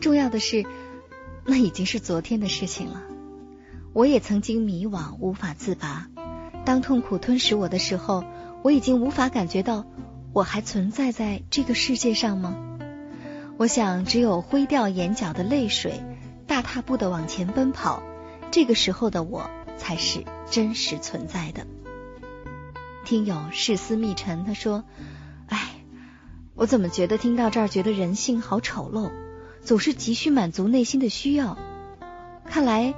[0.00, 0.64] 重要的是，
[1.44, 3.04] 那已经是昨天的事情了。
[3.92, 6.08] 我也曾经迷惘，无法自拔。
[6.64, 8.24] 当痛苦吞噬我的时候，
[8.64, 9.86] 我已经无法感觉到
[10.32, 12.58] 我还存在在这个世界上吗？
[13.56, 16.02] 我想，只有挥掉眼角的泪水，
[16.48, 18.02] 大踏步的往前奔跑，
[18.50, 21.64] 这个时候的我才是真实存在的。”
[23.04, 24.82] 听友世思密尘，他说
[25.48, 25.74] ：“哎，
[26.54, 29.12] 我怎么觉得听到这儿，觉得人性好丑陋，
[29.62, 31.58] 总是急需满足内心的需要。
[32.46, 32.94] 看来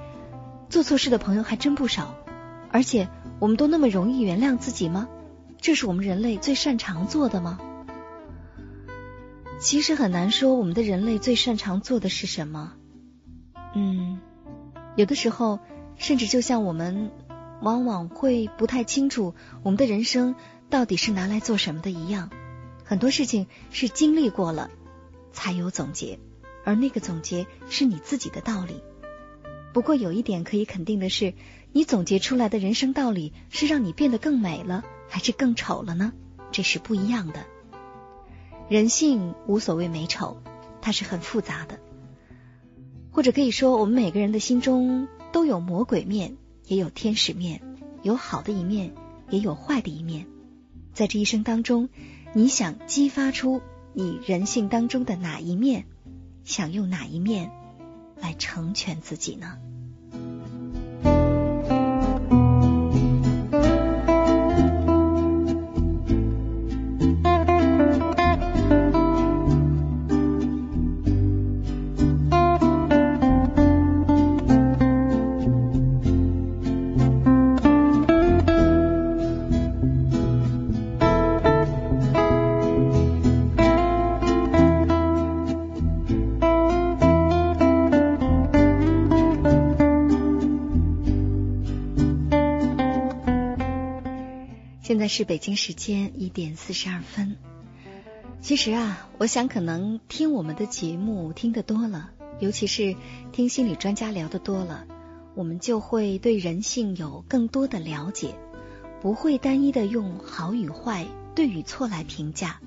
[0.70, 2.14] 做错事的朋友还真不少，
[2.70, 3.09] 而且
[3.40, 5.09] 我们都那么容易原谅自己吗？
[5.61, 7.59] 这是我们人类最擅长做的吗？
[9.59, 12.74] 其实很难说，我们的人类最擅长做的是什么。
[13.74, 14.20] 嗯，
[14.94, 15.59] 有的时候，
[15.96, 17.11] 甚至就像我们。”
[17.61, 20.34] 往往会不太清楚我们的人生
[20.68, 22.30] 到底是拿来做什么的一样，
[22.84, 24.70] 很多事情是经历过了
[25.32, 26.18] 才有总结，
[26.64, 28.82] 而那个总结是你自己的道理。
[29.72, 31.34] 不过有一点可以肯定的是，
[31.72, 36.12] 你总结出来的人生道理是让你变得更美了，还是更丑了呢？
[36.50, 37.44] 这是不一样的。
[38.68, 40.42] 人性无所谓美丑，
[40.80, 41.78] 它是很复杂的，
[43.12, 46.36] 或者可以说，我们每个人的心中都有魔鬼面。
[46.66, 47.62] 也有天使面，
[48.02, 48.92] 有好的一面，
[49.30, 50.26] 也有坏的一面。
[50.92, 51.88] 在这一生当中，
[52.34, 53.62] 你想激发出
[53.92, 55.86] 你人性当中的哪一面？
[56.44, 57.50] 想用哪一面
[58.20, 59.58] 来成全自己呢？
[95.09, 97.36] 是北京时间一点四十二分。
[98.40, 102.94] 其实啊，我想可能听我们的节目听得多了，尤其是
[103.32, 104.86] 听心理专家聊得多了，
[105.34, 108.34] 我们就会对人性有更多的了解，
[109.00, 112.61] 不会单一的用好与坏、对与错来评价，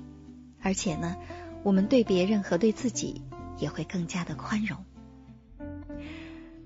[0.60, 1.16] 而且呢，
[1.62, 3.22] 我们对别人和对自己
[3.58, 4.84] 也会更加的宽容。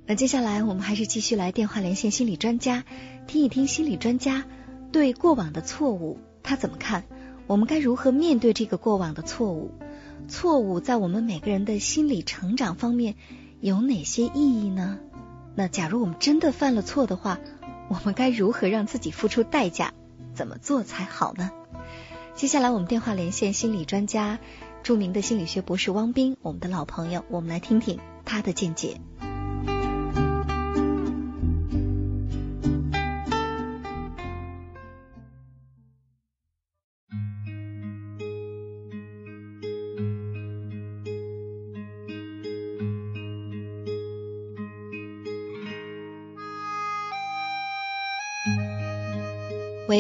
[0.07, 2.85] 那接下来我们还是继续来电话连线心理专家，
[3.27, 4.45] 听一听心理专家。
[4.95, 7.03] 对过往的错误，他怎么看？
[7.49, 9.73] 我们该如何面对这个过往的错误？
[10.29, 13.17] 错误在我们每个人的心理成长方面
[13.61, 15.01] 有哪些意义呢？
[15.57, 17.41] 那假如我们真的犯了错的话，
[17.89, 19.91] 我们该如何让自己付出代价？
[20.33, 21.51] 怎么做才好呢？
[22.37, 24.39] 接下来我们电话连线心理专家、
[24.85, 29.01] 著名的心理学博士汪斌，我们的老朋友，我们来听听他的见解。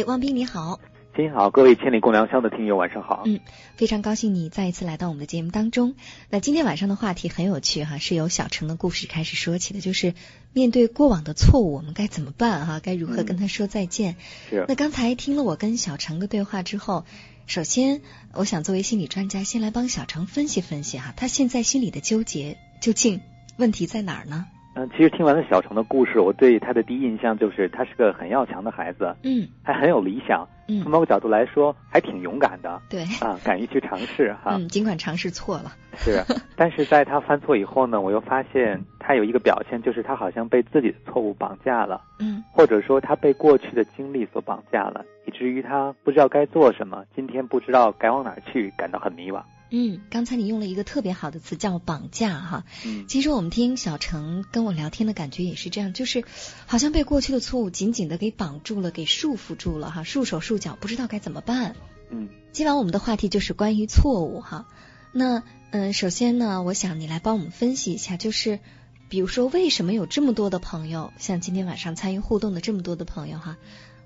[0.04, 0.80] 喂，汪斌你好。
[1.16, 3.22] 您好，各位千里共良宵的听友，晚上好。
[3.24, 3.40] 嗯，
[3.76, 5.94] 非常高兴你再一次来到我们的节目当中。
[6.28, 10.12] 那今天晚上的话题很有趣哈，是由小程的故事开始说起的，就是
[10.52, 12.80] 面对过往的错误，我们该怎么办哈？
[12.80, 14.16] 该如何跟他说再见？
[14.50, 14.66] 是。
[14.68, 17.06] 那刚才听了我跟小程的对话之后，
[17.46, 18.02] 首先
[18.34, 23.22] 我想作为心理专家，先来帮小程分析分析哈，他现在心里的纠结究竟
[23.56, 24.46] 问题在哪儿呢？
[24.74, 36.20] 嗯，其实听完了小程的故事，我对他的第一印象就是他是个很要强的孩子，嗯，还很有理想，嗯，从某个角度来说还挺勇敢的，对，啊，敢于去尝试 哈，嗯，尽管尝试错了，是，
[36.56, 49.40] 但是在他犯错以后呢，我又发现他有一个表现，就是他好像被自己的错误绑架了，嗯，或者说他被过去的经历所绑架了，以至于他不知道该做什么，今天不知道该往哪儿去，感到很迷惘。
[49.70, 52.64] 嗯，刚才你用了一个特别好的词叫绑架哈。
[52.84, 56.24] 嗯，其实我们听小程跟我聊天的感觉也是这样，就是
[56.66, 61.74] 好像被过去的错误紧紧的给绑住了，给束缚住了哈，束手束脚，不知道该怎么办。
[62.10, 64.68] 嗯，今晚我们的话题就是关于错误哈。
[65.12, 68.60] 那嗯，首先呢，我想你来帮我们分析一下，就是
[69.08, 73.56] 比如说为什么有这么多的朋友，像今天晚上参与互动的这么多的朋友哈，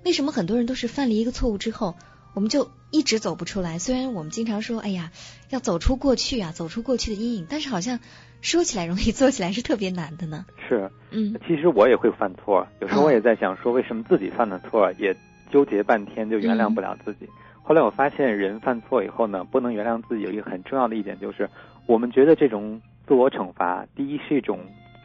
[0.03, 1.95] 为什么很多人都是犯了一个错误之后？
[2.33, 3.79] 我们就一直走不出来。
[3.79, 5.11] 虽然我们经常说，哎呀，
[5.49, 7.99] 要走出过去啊，走出过去的阴影，但是好像
[8.41, 10.45] 说起来容易，做起来是特别难的呢。
[10.67, 15.15] 是，嗯，其实我也会犯错，有时候我也在想，说为什么自己犯的错也
[15.51, 17.27] 纠结半天，就原谅不了自己。
[17.63, 21.49] 后来我发现，人犯错以后呢，不能原谅自己，有一个很重要的一点就是，
[21.85, 24.59] 我们觉得这种自我惩罚，第一是一种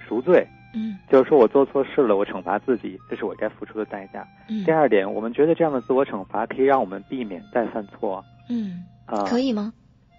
[0.08, 0.46] 赎罪。
[0.74, 4.26] 嗯，就是说我做错事了，我惩罚自己，这是我该付出的代价。
[4.48, 8.24] 嗯，第二点，我们觉得这样的自我惩罚可以让我们避免再犯错。
[8.48, 9.72] 嗯，啊，可以吗？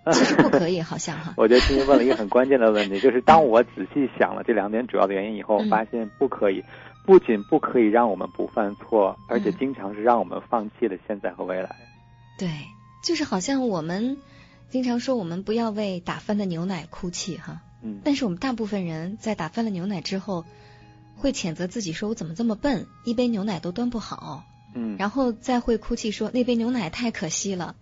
[0.13, 1.33] 其实不可以，好像哈。
[1.35, 6.63] 我觉得今天问了一个很关键的问题，就是当我仔细想了这两点主要的原因以后，发现不可以，
[7.07, 11.75] 不仅不可以让我们不犯错，而且经常是让我们放弃了现在和未来。
[12.37, 12.47] 对，
[13.03, 14.17] 就是好像我们
[14.69, 17.61] 经常说我们不要为打翻的牛奶哭泣哈。
[17.85, 20.43] 嗯，但是我们大部分人在打翻了牛奶之后，
[21.15, 24.43] 会谴责自己说：“我怎么这么笨，一杯牛奶都端不好。”
[24.77, 27.75] 嗯，然后再会哭泣说：“那杯牛奶太可惜了。”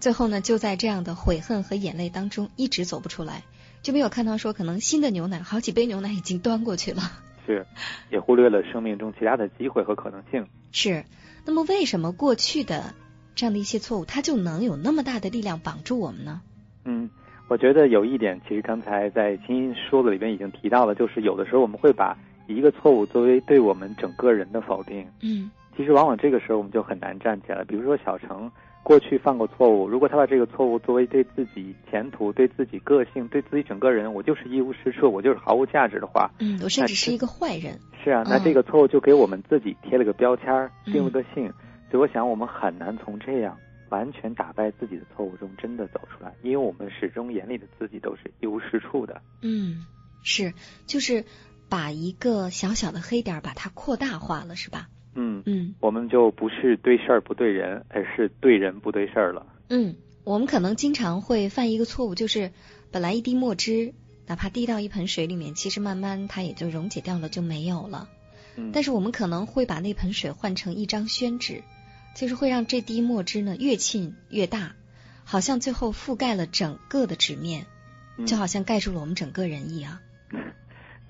[0.00, 3.44] 最后呢，就在这样的悔恨和眼泪当中一直走不出来，
[3.82, 7.12] 就没有看到说可能新的牛奶，好几杯牛奶已经端过去了。
[7.46, 7.66] 是，
[8.10, 10.46] 也忽略了生命中其他的机会和可能性。
[10.72, 11.04] 是，
[11.44, 12.94] 那么为什么过去的
[13.36, 16.40] 这样的一些错误，它就能有那么大的力量绑住我们呢？
[16.84, 17.10] 嗯。
[17.50, 25.04] 我觉得有一点，其实刚才在青音说的里边已经提到了，就是有的时候我们会把一个错误作为对我们整个人的否定。
[25.20, 27.64] 嗯，其实往往这个时候我们就很难站起来。
[27.64, 28.48] 比如说小程
[28.84, 37.76] 过去犯过错误，如果他把这个错误作为对自己前途、对自己个性、对自己整个人，我就是一无是处，我就是毫无价值的话，嗯，我甚至是一个坏人。
[38.04, 41.52] 是啊，那这个错误就给我们自己贴了个标签，定了个性。
[41.90, 43.56] 所以我想，我们很难从这样。
[43.90, 49.20] 完全打败自己的错误中，真的走出来，因为我们始终眼里的自己都是一无是处的。
[49.42, 49.84] 嗯，
[50.22, 50.54] 是，
[50.86, 51.24] 就是
[51.68, 54.88] 把一个小小的黑点把它扩大化了，是吧？
[55.14, 59.44] 嗯嗯，我们就不是对事儿不对人，而是对人不对事儿了。
[59.68, 62.52] 嗯，我们可能经常会犯一个错误，就是
[62.92, 63.92] 本来一滴墨汁，
[64.28, 68.08] 哪怕滴到一盆水里面，其实慢慢它也就溶解掉了，就没有了。
[68.56, 71.64] 嗯，但是我们可能会把那盆水换成一张宣纸。
[72.14, 74.72] 就是会让这滴墨汁呢越沁越大，
[75.24, 77.66] 好像最后覆盖了整个的纸面，
[78.26, 79.98] 就好像盖住了我们整个人一样。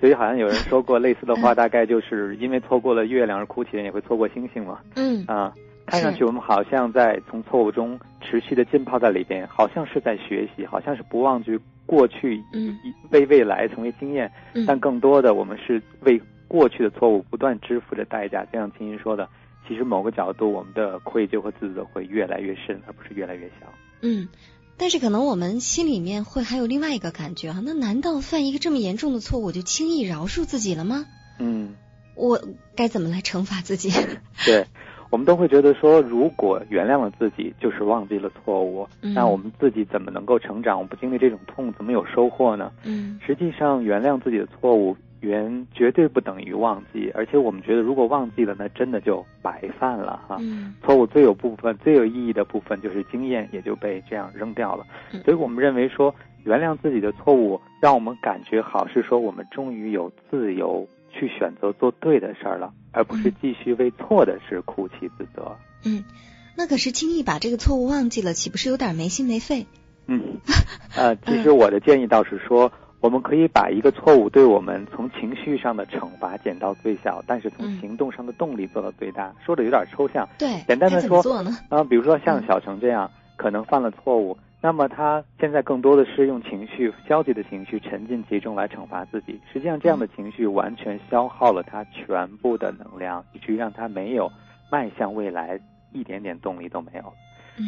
[0.01, 4.81] 所以好像有人说过类似的话，大概就是因为错过了月亮而哭泣，人也会错过星星嘛。
[4.95, 5.53] 嗯啊，
[5.85, 12.79] 看上去我们好像在从错误中持续的浸泡在里边，好像是在学习，好像是不忘记过去，嗯，
[13.11, 14.31] 为未来成为经验。
[14.67, 19.29] 但更多的我们是为过去的错误不断支付着代价，就像青音说的。
[19.71, 23.73] 其实某个角度，我们的愧疚和自责会越来越深，而不是越来越小。
[24.01, 24.27] 嗯，
[24.77, 31.07] 但是可能我们心里面会还有另外一个感觉啊，那难道犯一个这么严重的错误，我就轻易饶恕自己了吗？
[31.39, 31.77] 嗯，
[32.17, 32.43] 我
[32.75, 33.93] 该怎么来惩罚自己？
[34.45, 34.67] 对，
[35.09, 40.79] 我们都会觉得说，如果原谅了自己，就是忘记了错误，那我们自己怎么能够成长？
[40.79, 42.73] 我们不经历这种痛，怎么有收获呢？
[42.83, 44.97] 嗯，实际上，原谅自己的错误。
[45.21, 50.39] 原绝对不等于忘记，而且我们觉得，如果忘记了，那真的就白犯了哈。
[50.41, 54.87] 嗯错误最有部分、最有意义的部分就是经验，也就被这样扔掉了。
[55.25, 56.15] 所以我们认为说，
[56.45, 65.55] 原谅自己的错误，让我们感觉好，是说我们终于有自由去选择做对的事儿了，而不是继续为错的事哭泣自责。
[65.85, 66.03] 嗯，
[66.57, 69.67] 那可是轻易把这个错误忘记了，岂不是有点没心没肺？
[70.07, 70.41] 嗯，
[70.97, 72.73] 呃，其实我的建议倒是说。
[73.01, 79.33] 我们可以把一个错误对我们从情绪上的惩罚减到最小，但是从行动上的动力做到最大。
[79.45, 81.23] 说的有点抽象，对，简单的说
[81.71, 89.41] 啊，比如说像小程这样，可能犯了错误，那么他现在更多的是用情绪消极的情绪沉浸其中来惩罚自己。
[89.51, 94.31] 实际上，这样的情绪完全消耗了他全部的能量，以至于让他没有
[94.71, 95.59] 迈向未来
[95.93, 97.13] 一点点动力都没有。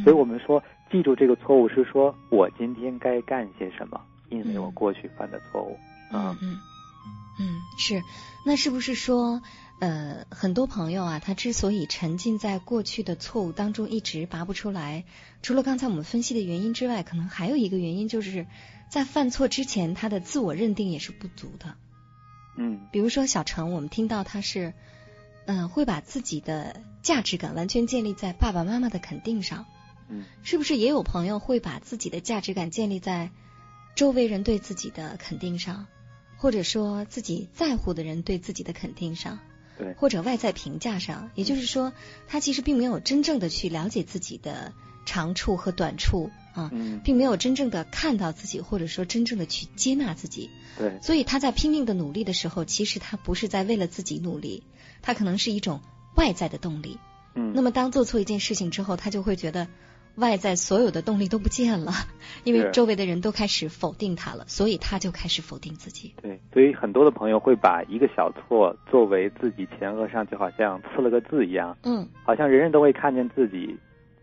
[0.04, 3.98] 所以我们说，记住这个错误是说我今天该干些什么。
[4.32, 5.76] 因为我过去犯的错误，
[6.10, 6.58] 嗯嗯
[7.38, 8.02] 嗯，是，
[8.44, 9.42] 那是不是说，
[9.80, 15.04] 呃，很多朋友啊，他之所以沉浸在过去的错误当中一直拔不出来，
[15.42, 18.46] 除了刚才我们分析的原因之外，可能还有一个原因就是
[18.90, 21.74] 在犯错之前，他的自我认定也是不足的。
[22.56, 24.74] 嗯，比如说小程，我们听到他是，
[25.46, 29.64] 嗯，会把自己的价值感完全建立在爸爸妈妈的肯定上。
[30.08, 33.30] 嗯，是不是也有朋友会把自己的价值感建立在？
[33.94, 35.86] 周围人对自己的肯定上，
[36.36, 39.38] 或者说自己在乎的人对自己的肯定上，
[39.78, 41.92] 对，或者外在评价上，也就是说，
[42.26, 44.72] 他其实并没有真正的去了解自己的
[45.04, 46.70] 长处和短处啊，
[47.04, 50.48] 并没有真正的看到自己，或者说真正的去接纳自己。
[50.78, 54.64] 对，所以他在拼命的努力的时候，其实他不是在为了自己努力，
[55.02, 55.80] 他可能是一种
[56.16, 56.98] 外在的动力。
[57.34, 59.68] 嗯，那么当做错一件事情之后，他就会觉得。
[60.16, 61.92] 外在所有的动力都不见了，
[62.44, 66.14] 因为周围的人都开始否定他了，所以他就开始否定自己。
[66.20, 73.76] 对，所以很多的朋友会把一个小错作为自己前额上就好像刺了个字一样，嗯，好像人人都会看见自己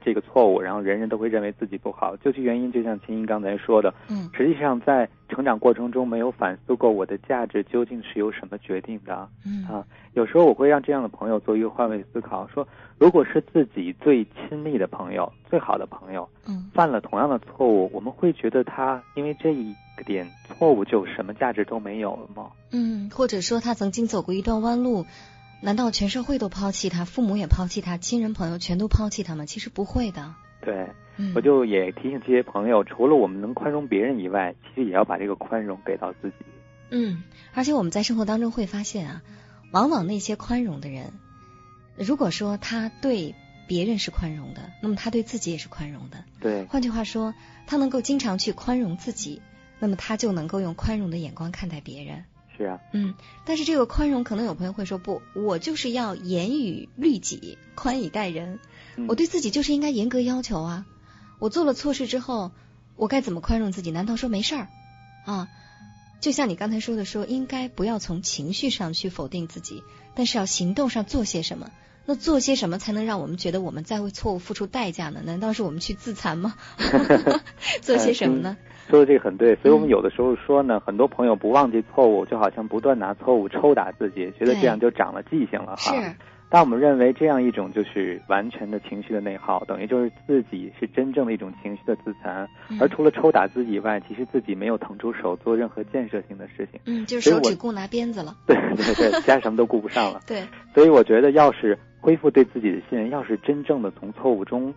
[0.04, 2.16] 这个错误，然后人人都会认为自己不好。
[2.18, 12.68] 究其原因，就像秦英刚才说的，嗯，实际上在成长过程中没有反思过我的价值究竟是由什么决定的，嗯啊，有时候我会让这样的朋友做一个换位思考，说。
[12.98, 22.52] 如果是自己最亲密的朋友、最好的朋友，嗯，犯了同样的错误，我们会觉得他因为这一个点错误就什么价值都没有了吗？
[22.74, 25.06] 嗯，或者说他曾经走过一段弯路，
[25.62, 29.46] 难道全社会都抛弃他，父母也抛弃他，亲人朋友全都抛弃他吗？
[29.46, 30.34] 其实不会的。
[30.62, 30.88] 对，
[31.36, 36.36] 我就也提醒这些朋友，除了我们能宽容别人以外，其实也要把这个宽容给到自己。
[36.92, 39.22] 嗯，而且我们在生活当中会发现啊，
[39.72, 41.14] 往往那些宽容的人。
[41.96, 43.36] 如果说他对
[43.68, 46.24] 别人是宽容的，那么他对自己也是宽容的。
[46.40, 47.34] 对，换句话说，
[47.68, 49.42] 他能够经常去宽容自己，
[49.80, 52.24] 那么他就能够用宽容的眼光看待别人。
[52.60, 53.14] 是啊，嗯，
[53.46, 58.60] 但是这个宽容，可能有朋友会说，不，我就是要严以律己，宽以待人。
[59.08, 60.86] 我对自己就是应该严格要求啊。
[61.40, 62.52] 我做了错事之后，
[62.98, 63.92] 我该怎么宽容自己？
[63.92, 64.68] 难道说没事儿
[65.26, 65.48] 啊？
[66.20, 69.82] 就像你刚才说的，说应该不要从情绪上去否定自己，
[70.14, 71.72] 但是要行动上做些什么。
[72.06, 75.22] 那做些什么才能让我们觉得我们在为错误付出代价呢？
[75.26, 76.56] 难道是我们去自残吗？
[77.82, 78.58] 做些什么呢？
[78.90, 85.94] 说的这个很对，所以我们有的时候说呢，很多朋友不忘记错误，就好像不断拿错误抽打自己，觉得这样就长了记性了哈。
[85.96, 86.16] 是。
[86.52, 92.50] 但我们认为这样一种就是完全的情绪的内耗，等于就是自己是真正的一种情绪的自残，
[92.82, 96.82] 而除了抽打自己以外，其实自己没有腾出手做任何建设性的事情。
[96.86, 98.36] 嗯，就是手只顾拿鞭子了。
[98.48, 100.22] 对对对，其他什么都顾不上了。
[100.26, 100.42] 对。
[100.74, 104.74] 所以我觉得，要是恢复对自己的信任，要是真正的从错误中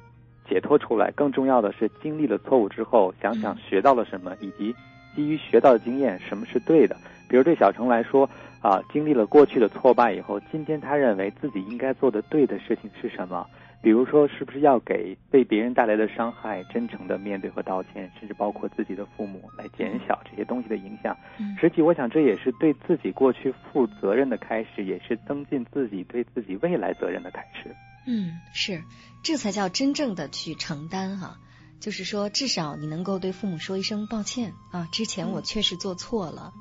[0.49, 4.75] 解脱出来，更重要的是经历了错误之后，想想学到了什么，以及
[5.15, 6.97] 基于学到的经验，什么是对的。
[7.29, 8.29] 比如对小程来说。
[8.63, 13.45] 啊，经历了过去的挫败以后，今天他认为自己应该做的对的事情是什么？
[13.83, 21.17] 比如说，是不是要给被别人带来的伤害真诚的面对和道歉，甚至包括自己的父母，来减小这些东西的影响？
[21.39, 27.75] 嗯实际，我想这也是对自己过去负责任的开始，也是增进自己对自己未来责任的开始。
[28.07, 28.83] 嗯，是，
[29.25, 31.39] 这才叫真正的去承担哈。
[31.81, 36.53] 就是说，至少你能够对父母说一声抱歉啊，之前我确实做错了，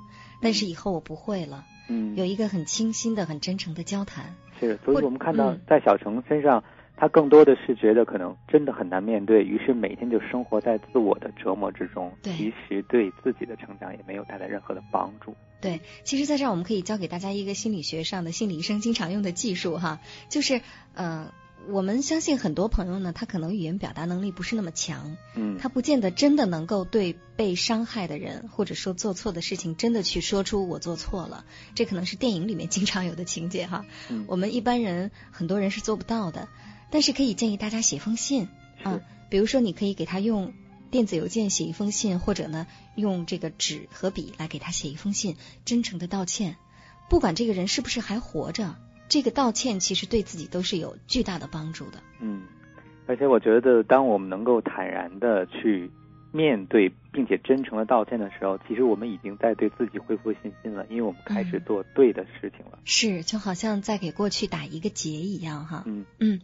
[0.42, 1.64] 但是以后我不会了。
[1.88, 4.34] 嗯，有一个很清新的、很真诚的交谈。
[4.60, 6.64] 是，所以我们看到在小程身上，
[7.02, 12.14] 他更多的是觉得可能真的很难面对，于是每天就生活在自我的折磨之中。
[12.22, 15.36] 对，其实对自己的成长也没有带来任何的帮助。
[15.62, 20.00] 对，其实在这儿我们可以教给大家一个心理学上的心理医生经常用的技术哈，
[20.30, 20.62] 就是
[20.94, 21.28] 嗯。
[21.70, 31.46] 我们相信很多朋友呢，他可能语言表达能力不是那么强，嗯，他不见得真的能够对被伤害的人或者说做错的事情真的去说出我做错了，
[31.76, 33.86] 这可能是电影里面经常有的情节哈。
[34.10, 36.48] 嗯我们一般人很多人是做不到的，
[36.92, 38.50] 但是可以建议大家写封信
[38.84, 40.54] 啊，比如说你可以给他用
[40.92, 46.58] 电子邮件写一封信，或者呢用这个纸和笔来给他写一封信，真诚的道歉，
[47.10, 48.76] 不管这个人是不是还活着。
[49.08, 52.04] 这个道歉其实对自己都是有巨大的帮助的。
[52.22, 52.44] 嗯，
[53.08, 55.92] 而且我觉得，当我们能够坦然的去
[56.32, 62.80] 面对并且真诚的道歉的时候，其实我们已经在对自己恢复信心了，因为我们开始做对的事情了。
[62.86, 65.84] 是，就好像在给过去打一个结一样，哈。
[65.86, 66.40] 嗯嗯。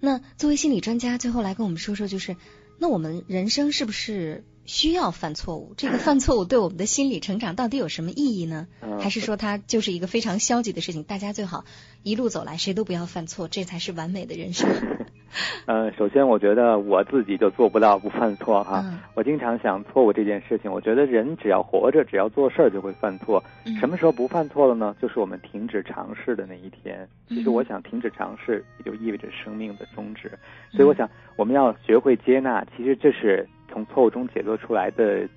[0.00, 2.36] 那作为心理专家，最后来跟我们说说，就是
[2.78, 4.44] 那我们人生是不是？
[4.66, 8.68] 需要犯错误，这个犯错误对我们的心理成长到底有什么意义呢？
[9.00, 11.02] 还是说它就是一个非常消极的事情？
[11.02, 11.64] 大家最好
[12.04, 14.68] 一路走来谁都不要犯错，这才是完美的人生。
[15.66, 18.84] 呃，首先我觉得我自己就做不到不犯错哈。
[19.14, 23.42] 我经常想错误这件事情，我觉得人只要活着，只要做事儿就会犯错。
[23.78, 24.94] 什么时候不犯错了呢？
[25.00, 27.08] 就是我们停止尝试的那一天。
[27.28, 30.30] 其实我想停止尝试，也就意味着生命的终止。
[30.72, 33.46] 所以我想我们要学会接纳，其实这是。
[33.72, 35.28] 从错误中解脱出来的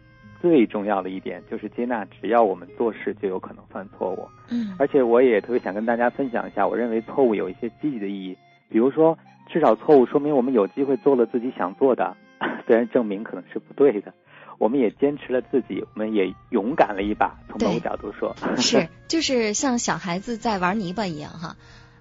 [0.41, 4.28] 最重要的一点就是接纳，只要我们做事就有可能犯错误。
[4.50, 8.36] 嗯，而且我也特别想跟大家分享一下，我认为错误有一些积极的意义。
[8.70, 9.16] 比如说，
[9.48, 12.16] 至少错误说明我们有机会做了自己想做的，
[12.66, 14.14] 虽然证明可能是不对的，
[14.58, 17.38] 我们也坚持了自己，我们也勇敢了一把。
[17.50, 21.56] 从某个角度说，是 就是像小孩子在玩泥巴一样哈，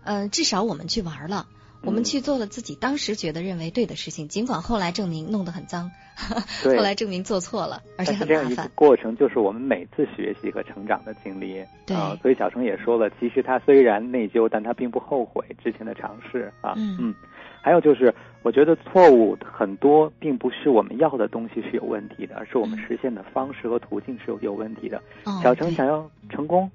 [0.05, 1.47] 呃，至少我们去玩了。
[1.85, 5.91] 我们去做了自己当时觉得认为对的事情，尽管后来证明弄得很脏，
[6.63, 8.71] 后来证明做错了，而且很麻烦。
[8.77, 11.61] 过程就是我们每次学习和成长的经历。
[11.85, 16.75] 对，所以小程也说了，其实他虽然内疚，但他并不后悔之前的尝试啊。
[16.77, 17.15] 嗯嗯。
[17.63, 25.01] 还有就是，我觉得错误很多，并不是我们要的东西是有问题的，而是我们实现的方式和途径是有有问题的。
[25.43, 26.71] 小程想要成功，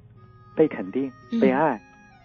[0.55, 1.79] 被肯定，被爱。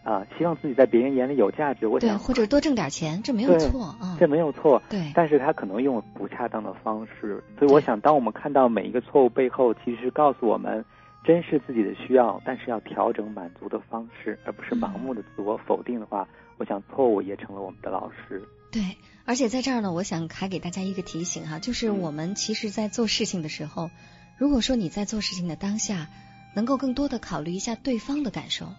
[0.05, 4.83] 啊，希望自己在别人眼里有价值，我想或者多挣点钱，这没有错啊，这没有错。
[4.91, 10.85] 对，但是他可能用了不恰当的方式，所以我想，当我们看到每一个错误背后，其实告诉我们，
[11.23, 16.27] 珍视自己的需要，但是要调整满足的方式，而不是盲目的自我否定的话，
[16.59, 18.43] 我想错误也成了我们的老师。
[18.71, 23.91] 对，而且在这儿呢，我想还给大家一个提醒哈，就是我们其实，在做事情的时候，
[24.39, 26.09] 如果说你在做事情的当下，
[26.55, 28.73] 能够更多的考虑一下对方的感受。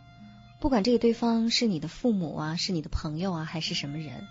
[0.59, 4.27] 不管这个对方是你的父母啊，是你的朋友啊，还是什么人，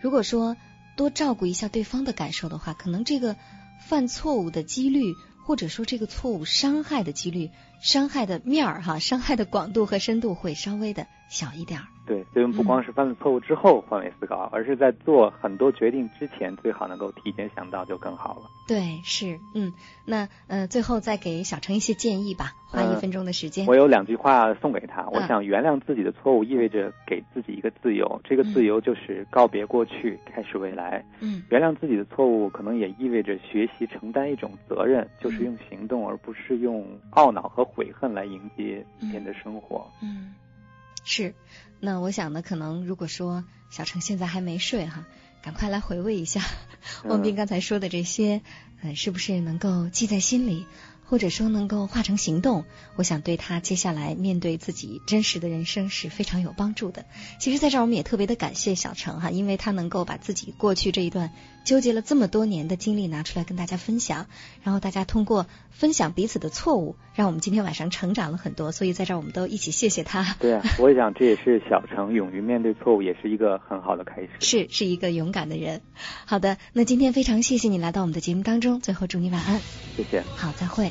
[0.00, 0.56] 如果说
[0.96, 3.36] 多照顾一下对方的感受的话，可能这个
[3.80, 5.14] 犯错误的几率，
[5.44, 7.50] 或者说这个错误伤害的几率。
[7.80, 11.86] 伤害的面儿哈，伤害的广度和深度会稍微的小一点儿。
[12.06, 18.42] 对，所以我们不光是犯了错误之后换位思考，而是在做很多决定之前，最好能够提前想到就更好了。
[18.68, 19.72] 对，是，嗯，
[20.04, 23.66] 那呃，最后再给小程一些建议吧，花一分钟的时间。
[23.66, 31.04] 我有两句话送给他，我想原谅自己的错误，意味着给自己一个自由，这个自由就是告别过去，开始未来。
[31.20, 37.62] 嗯，原谅自己的错误，可能也意味着学习承担一种责任，就是用行动，而不是用懊恼和。
[37.64, 39.90] 悔恨来迎接一天的生活。
[40.02, 40.34] 嗯，
[41.04, 41.32] 是。
[41.84, 45.04] 那我想呢，可能如果说小程现在还没睡哈，
[45.42, 46.40] 赶快来回味一下
[47.06, 48.40] 汪斌刚才说的这些，
[48.82, 50.64] 呃，是不是能够记在心里？
[51.12, 52.64] 或者说能够化成行动，
[52.96, 57.04] 我想对他接下来面对自己真实的人生是非常有帮助的。
[57.38, 61.30] 其实，在这儿我们也特别的感谢小程哈，因为他能够把自己过去这一段
[61.66, 64.26] 纠结了这么多年的经历拿出来跟大家分享，
[64.62, 68.72] 然后大家通过分享彼此的错误，让我们今天晚上成长了很多。
[68.72, 70.34] 所以在这儿我们都一起谢谢他。
[70.40, 74.30] 对啊，我想这也是小程勇于面对错误，也是一个很好的开始。
[74.40, 75.82] 是，是一个勇敢的人。
[76.24, 79.60] 好的，那今天非常谢谢你来到我们的节目当中，最后祝你晚安。
[79.94, 80.22] 谢谢。
[80.34, 80.90] 好，再会。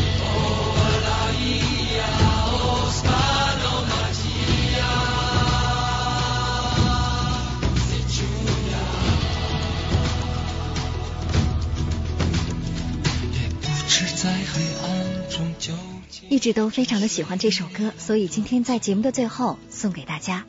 [16.29, 20.45] 一直都非常的喜欢这首歌，所以今天在节目的最后送给大家。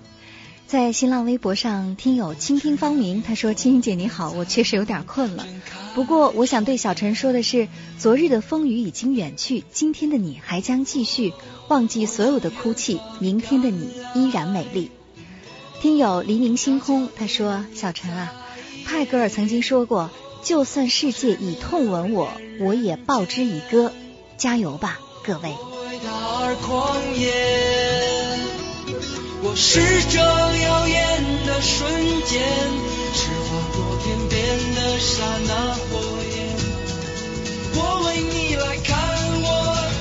[0.67, 5.47] 在新浪微博上，听友倾听芳明他说：“青青姐你好，我确实有点困了，
[5.95, 11.35] 不过我想对小陈说的是，昨日的风雨已经远去，今天的你还将继续，
[11.69, 14.91] 忘记所有的哭泣，明天的你依然美丽。”
[15.83, 18.33] 听友黎明星空他说：“小陈啊，
[18.87, 20.11] 泰戈尔曾经说过，
[20.43, 23.93] 就算世界以痛吻我，我也报之以歌，
[24.37, 25.55] 加油吧，各位。”
[26.45, 27.33] 而狂野，
[29.43, 29.81] 我是
[30.11, 31.89] 这耀眼的瞬
[32.27, 32.43] 间，
[33.15, 34.35] 是划过天边
[34.75, 36.01] 的刹那火
[36.35, 36.37] 焰。
[37.75, 38.91] 我为你来看，
[39.43, 39.47] 我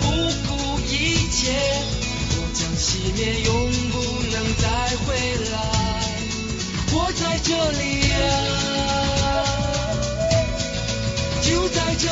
[0.01, 0.05] 不
[0.47, 0.91] 顾一
[1.29, 1.53] 切，
[2.33, 3.49] 我将熄灭，永
[3.91, 3.95] 不
[4.31, 4.65] 能再
[5.05, 5.07] 回
[5.51, 5.53] 来。
[6.93, 7.81] 我在这里
[8.11, 8.15] 啊，
[12.01, 12.09] 就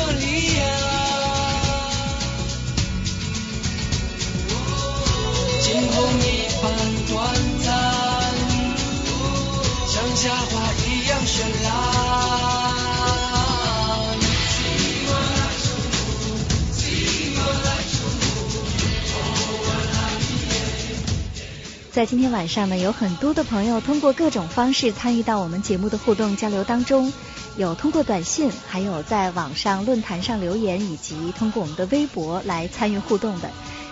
[21.92, 27.12] 在今天晚上呢，有很多的朋友通过各种方式参与到我们节目的互动交流当中，
[27.56, 33.50] 有通过短信，还有在网上论坛上留言，以及通过我们的微博来参与互动的。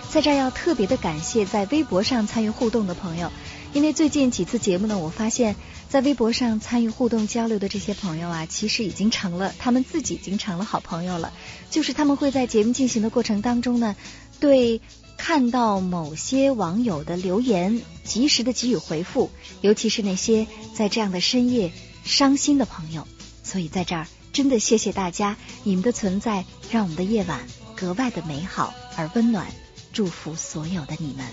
[0.09, 3.33] 在这儿要特别的感谢在微博上参与互动的朋友，
[3.73, 5.57] 因为最近几次节目呢，我发现，
[5.89, 11.33] 在微博上参与互动交流的这些朋友啊，其实已经成了他们自己已经成了好朋友了，
[11.69, 13.97] 就是他们会在节目进行的过程当中呢，
[14.39, 14.79] 对。
[15.19, 19.29] 看到某些网友的留言，及时的给予回复，
[19.61, 21.71] 尤其是那些在这样的深夜
[22.03, 23.05] 伤心的朋友。
[23.43, 27.45] 所以在这儿，真的谢谢大家，你们的存在让我们的夜晚
[27.75, 29.45] 格外的美好而温暖。
[29.91, 31.25] 祝福所有的你们。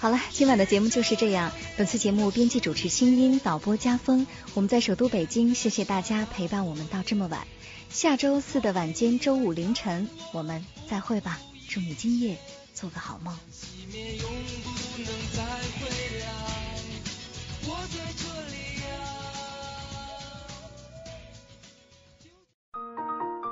[0.00, 1.52] 好了，今晚的节目就是这样。
[1.76, 4.26] 本次节目编辑主持清音，导播家风。
[4.54, 7.46] 我们在首都北京，谢谢大家陪伴我们到这么晚。
[7.90, 11.38] 下周四的晚间，周五凌晨，我们再会吧。
[11.68, 12.38] 祝你今夜
[12.72, 13.36] 做个好梦。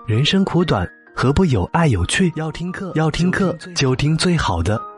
[0.07, 2.33] 人生苦短，何不有爱有趣？
[2.37, 4.98] 要听课，要听课就听最好的。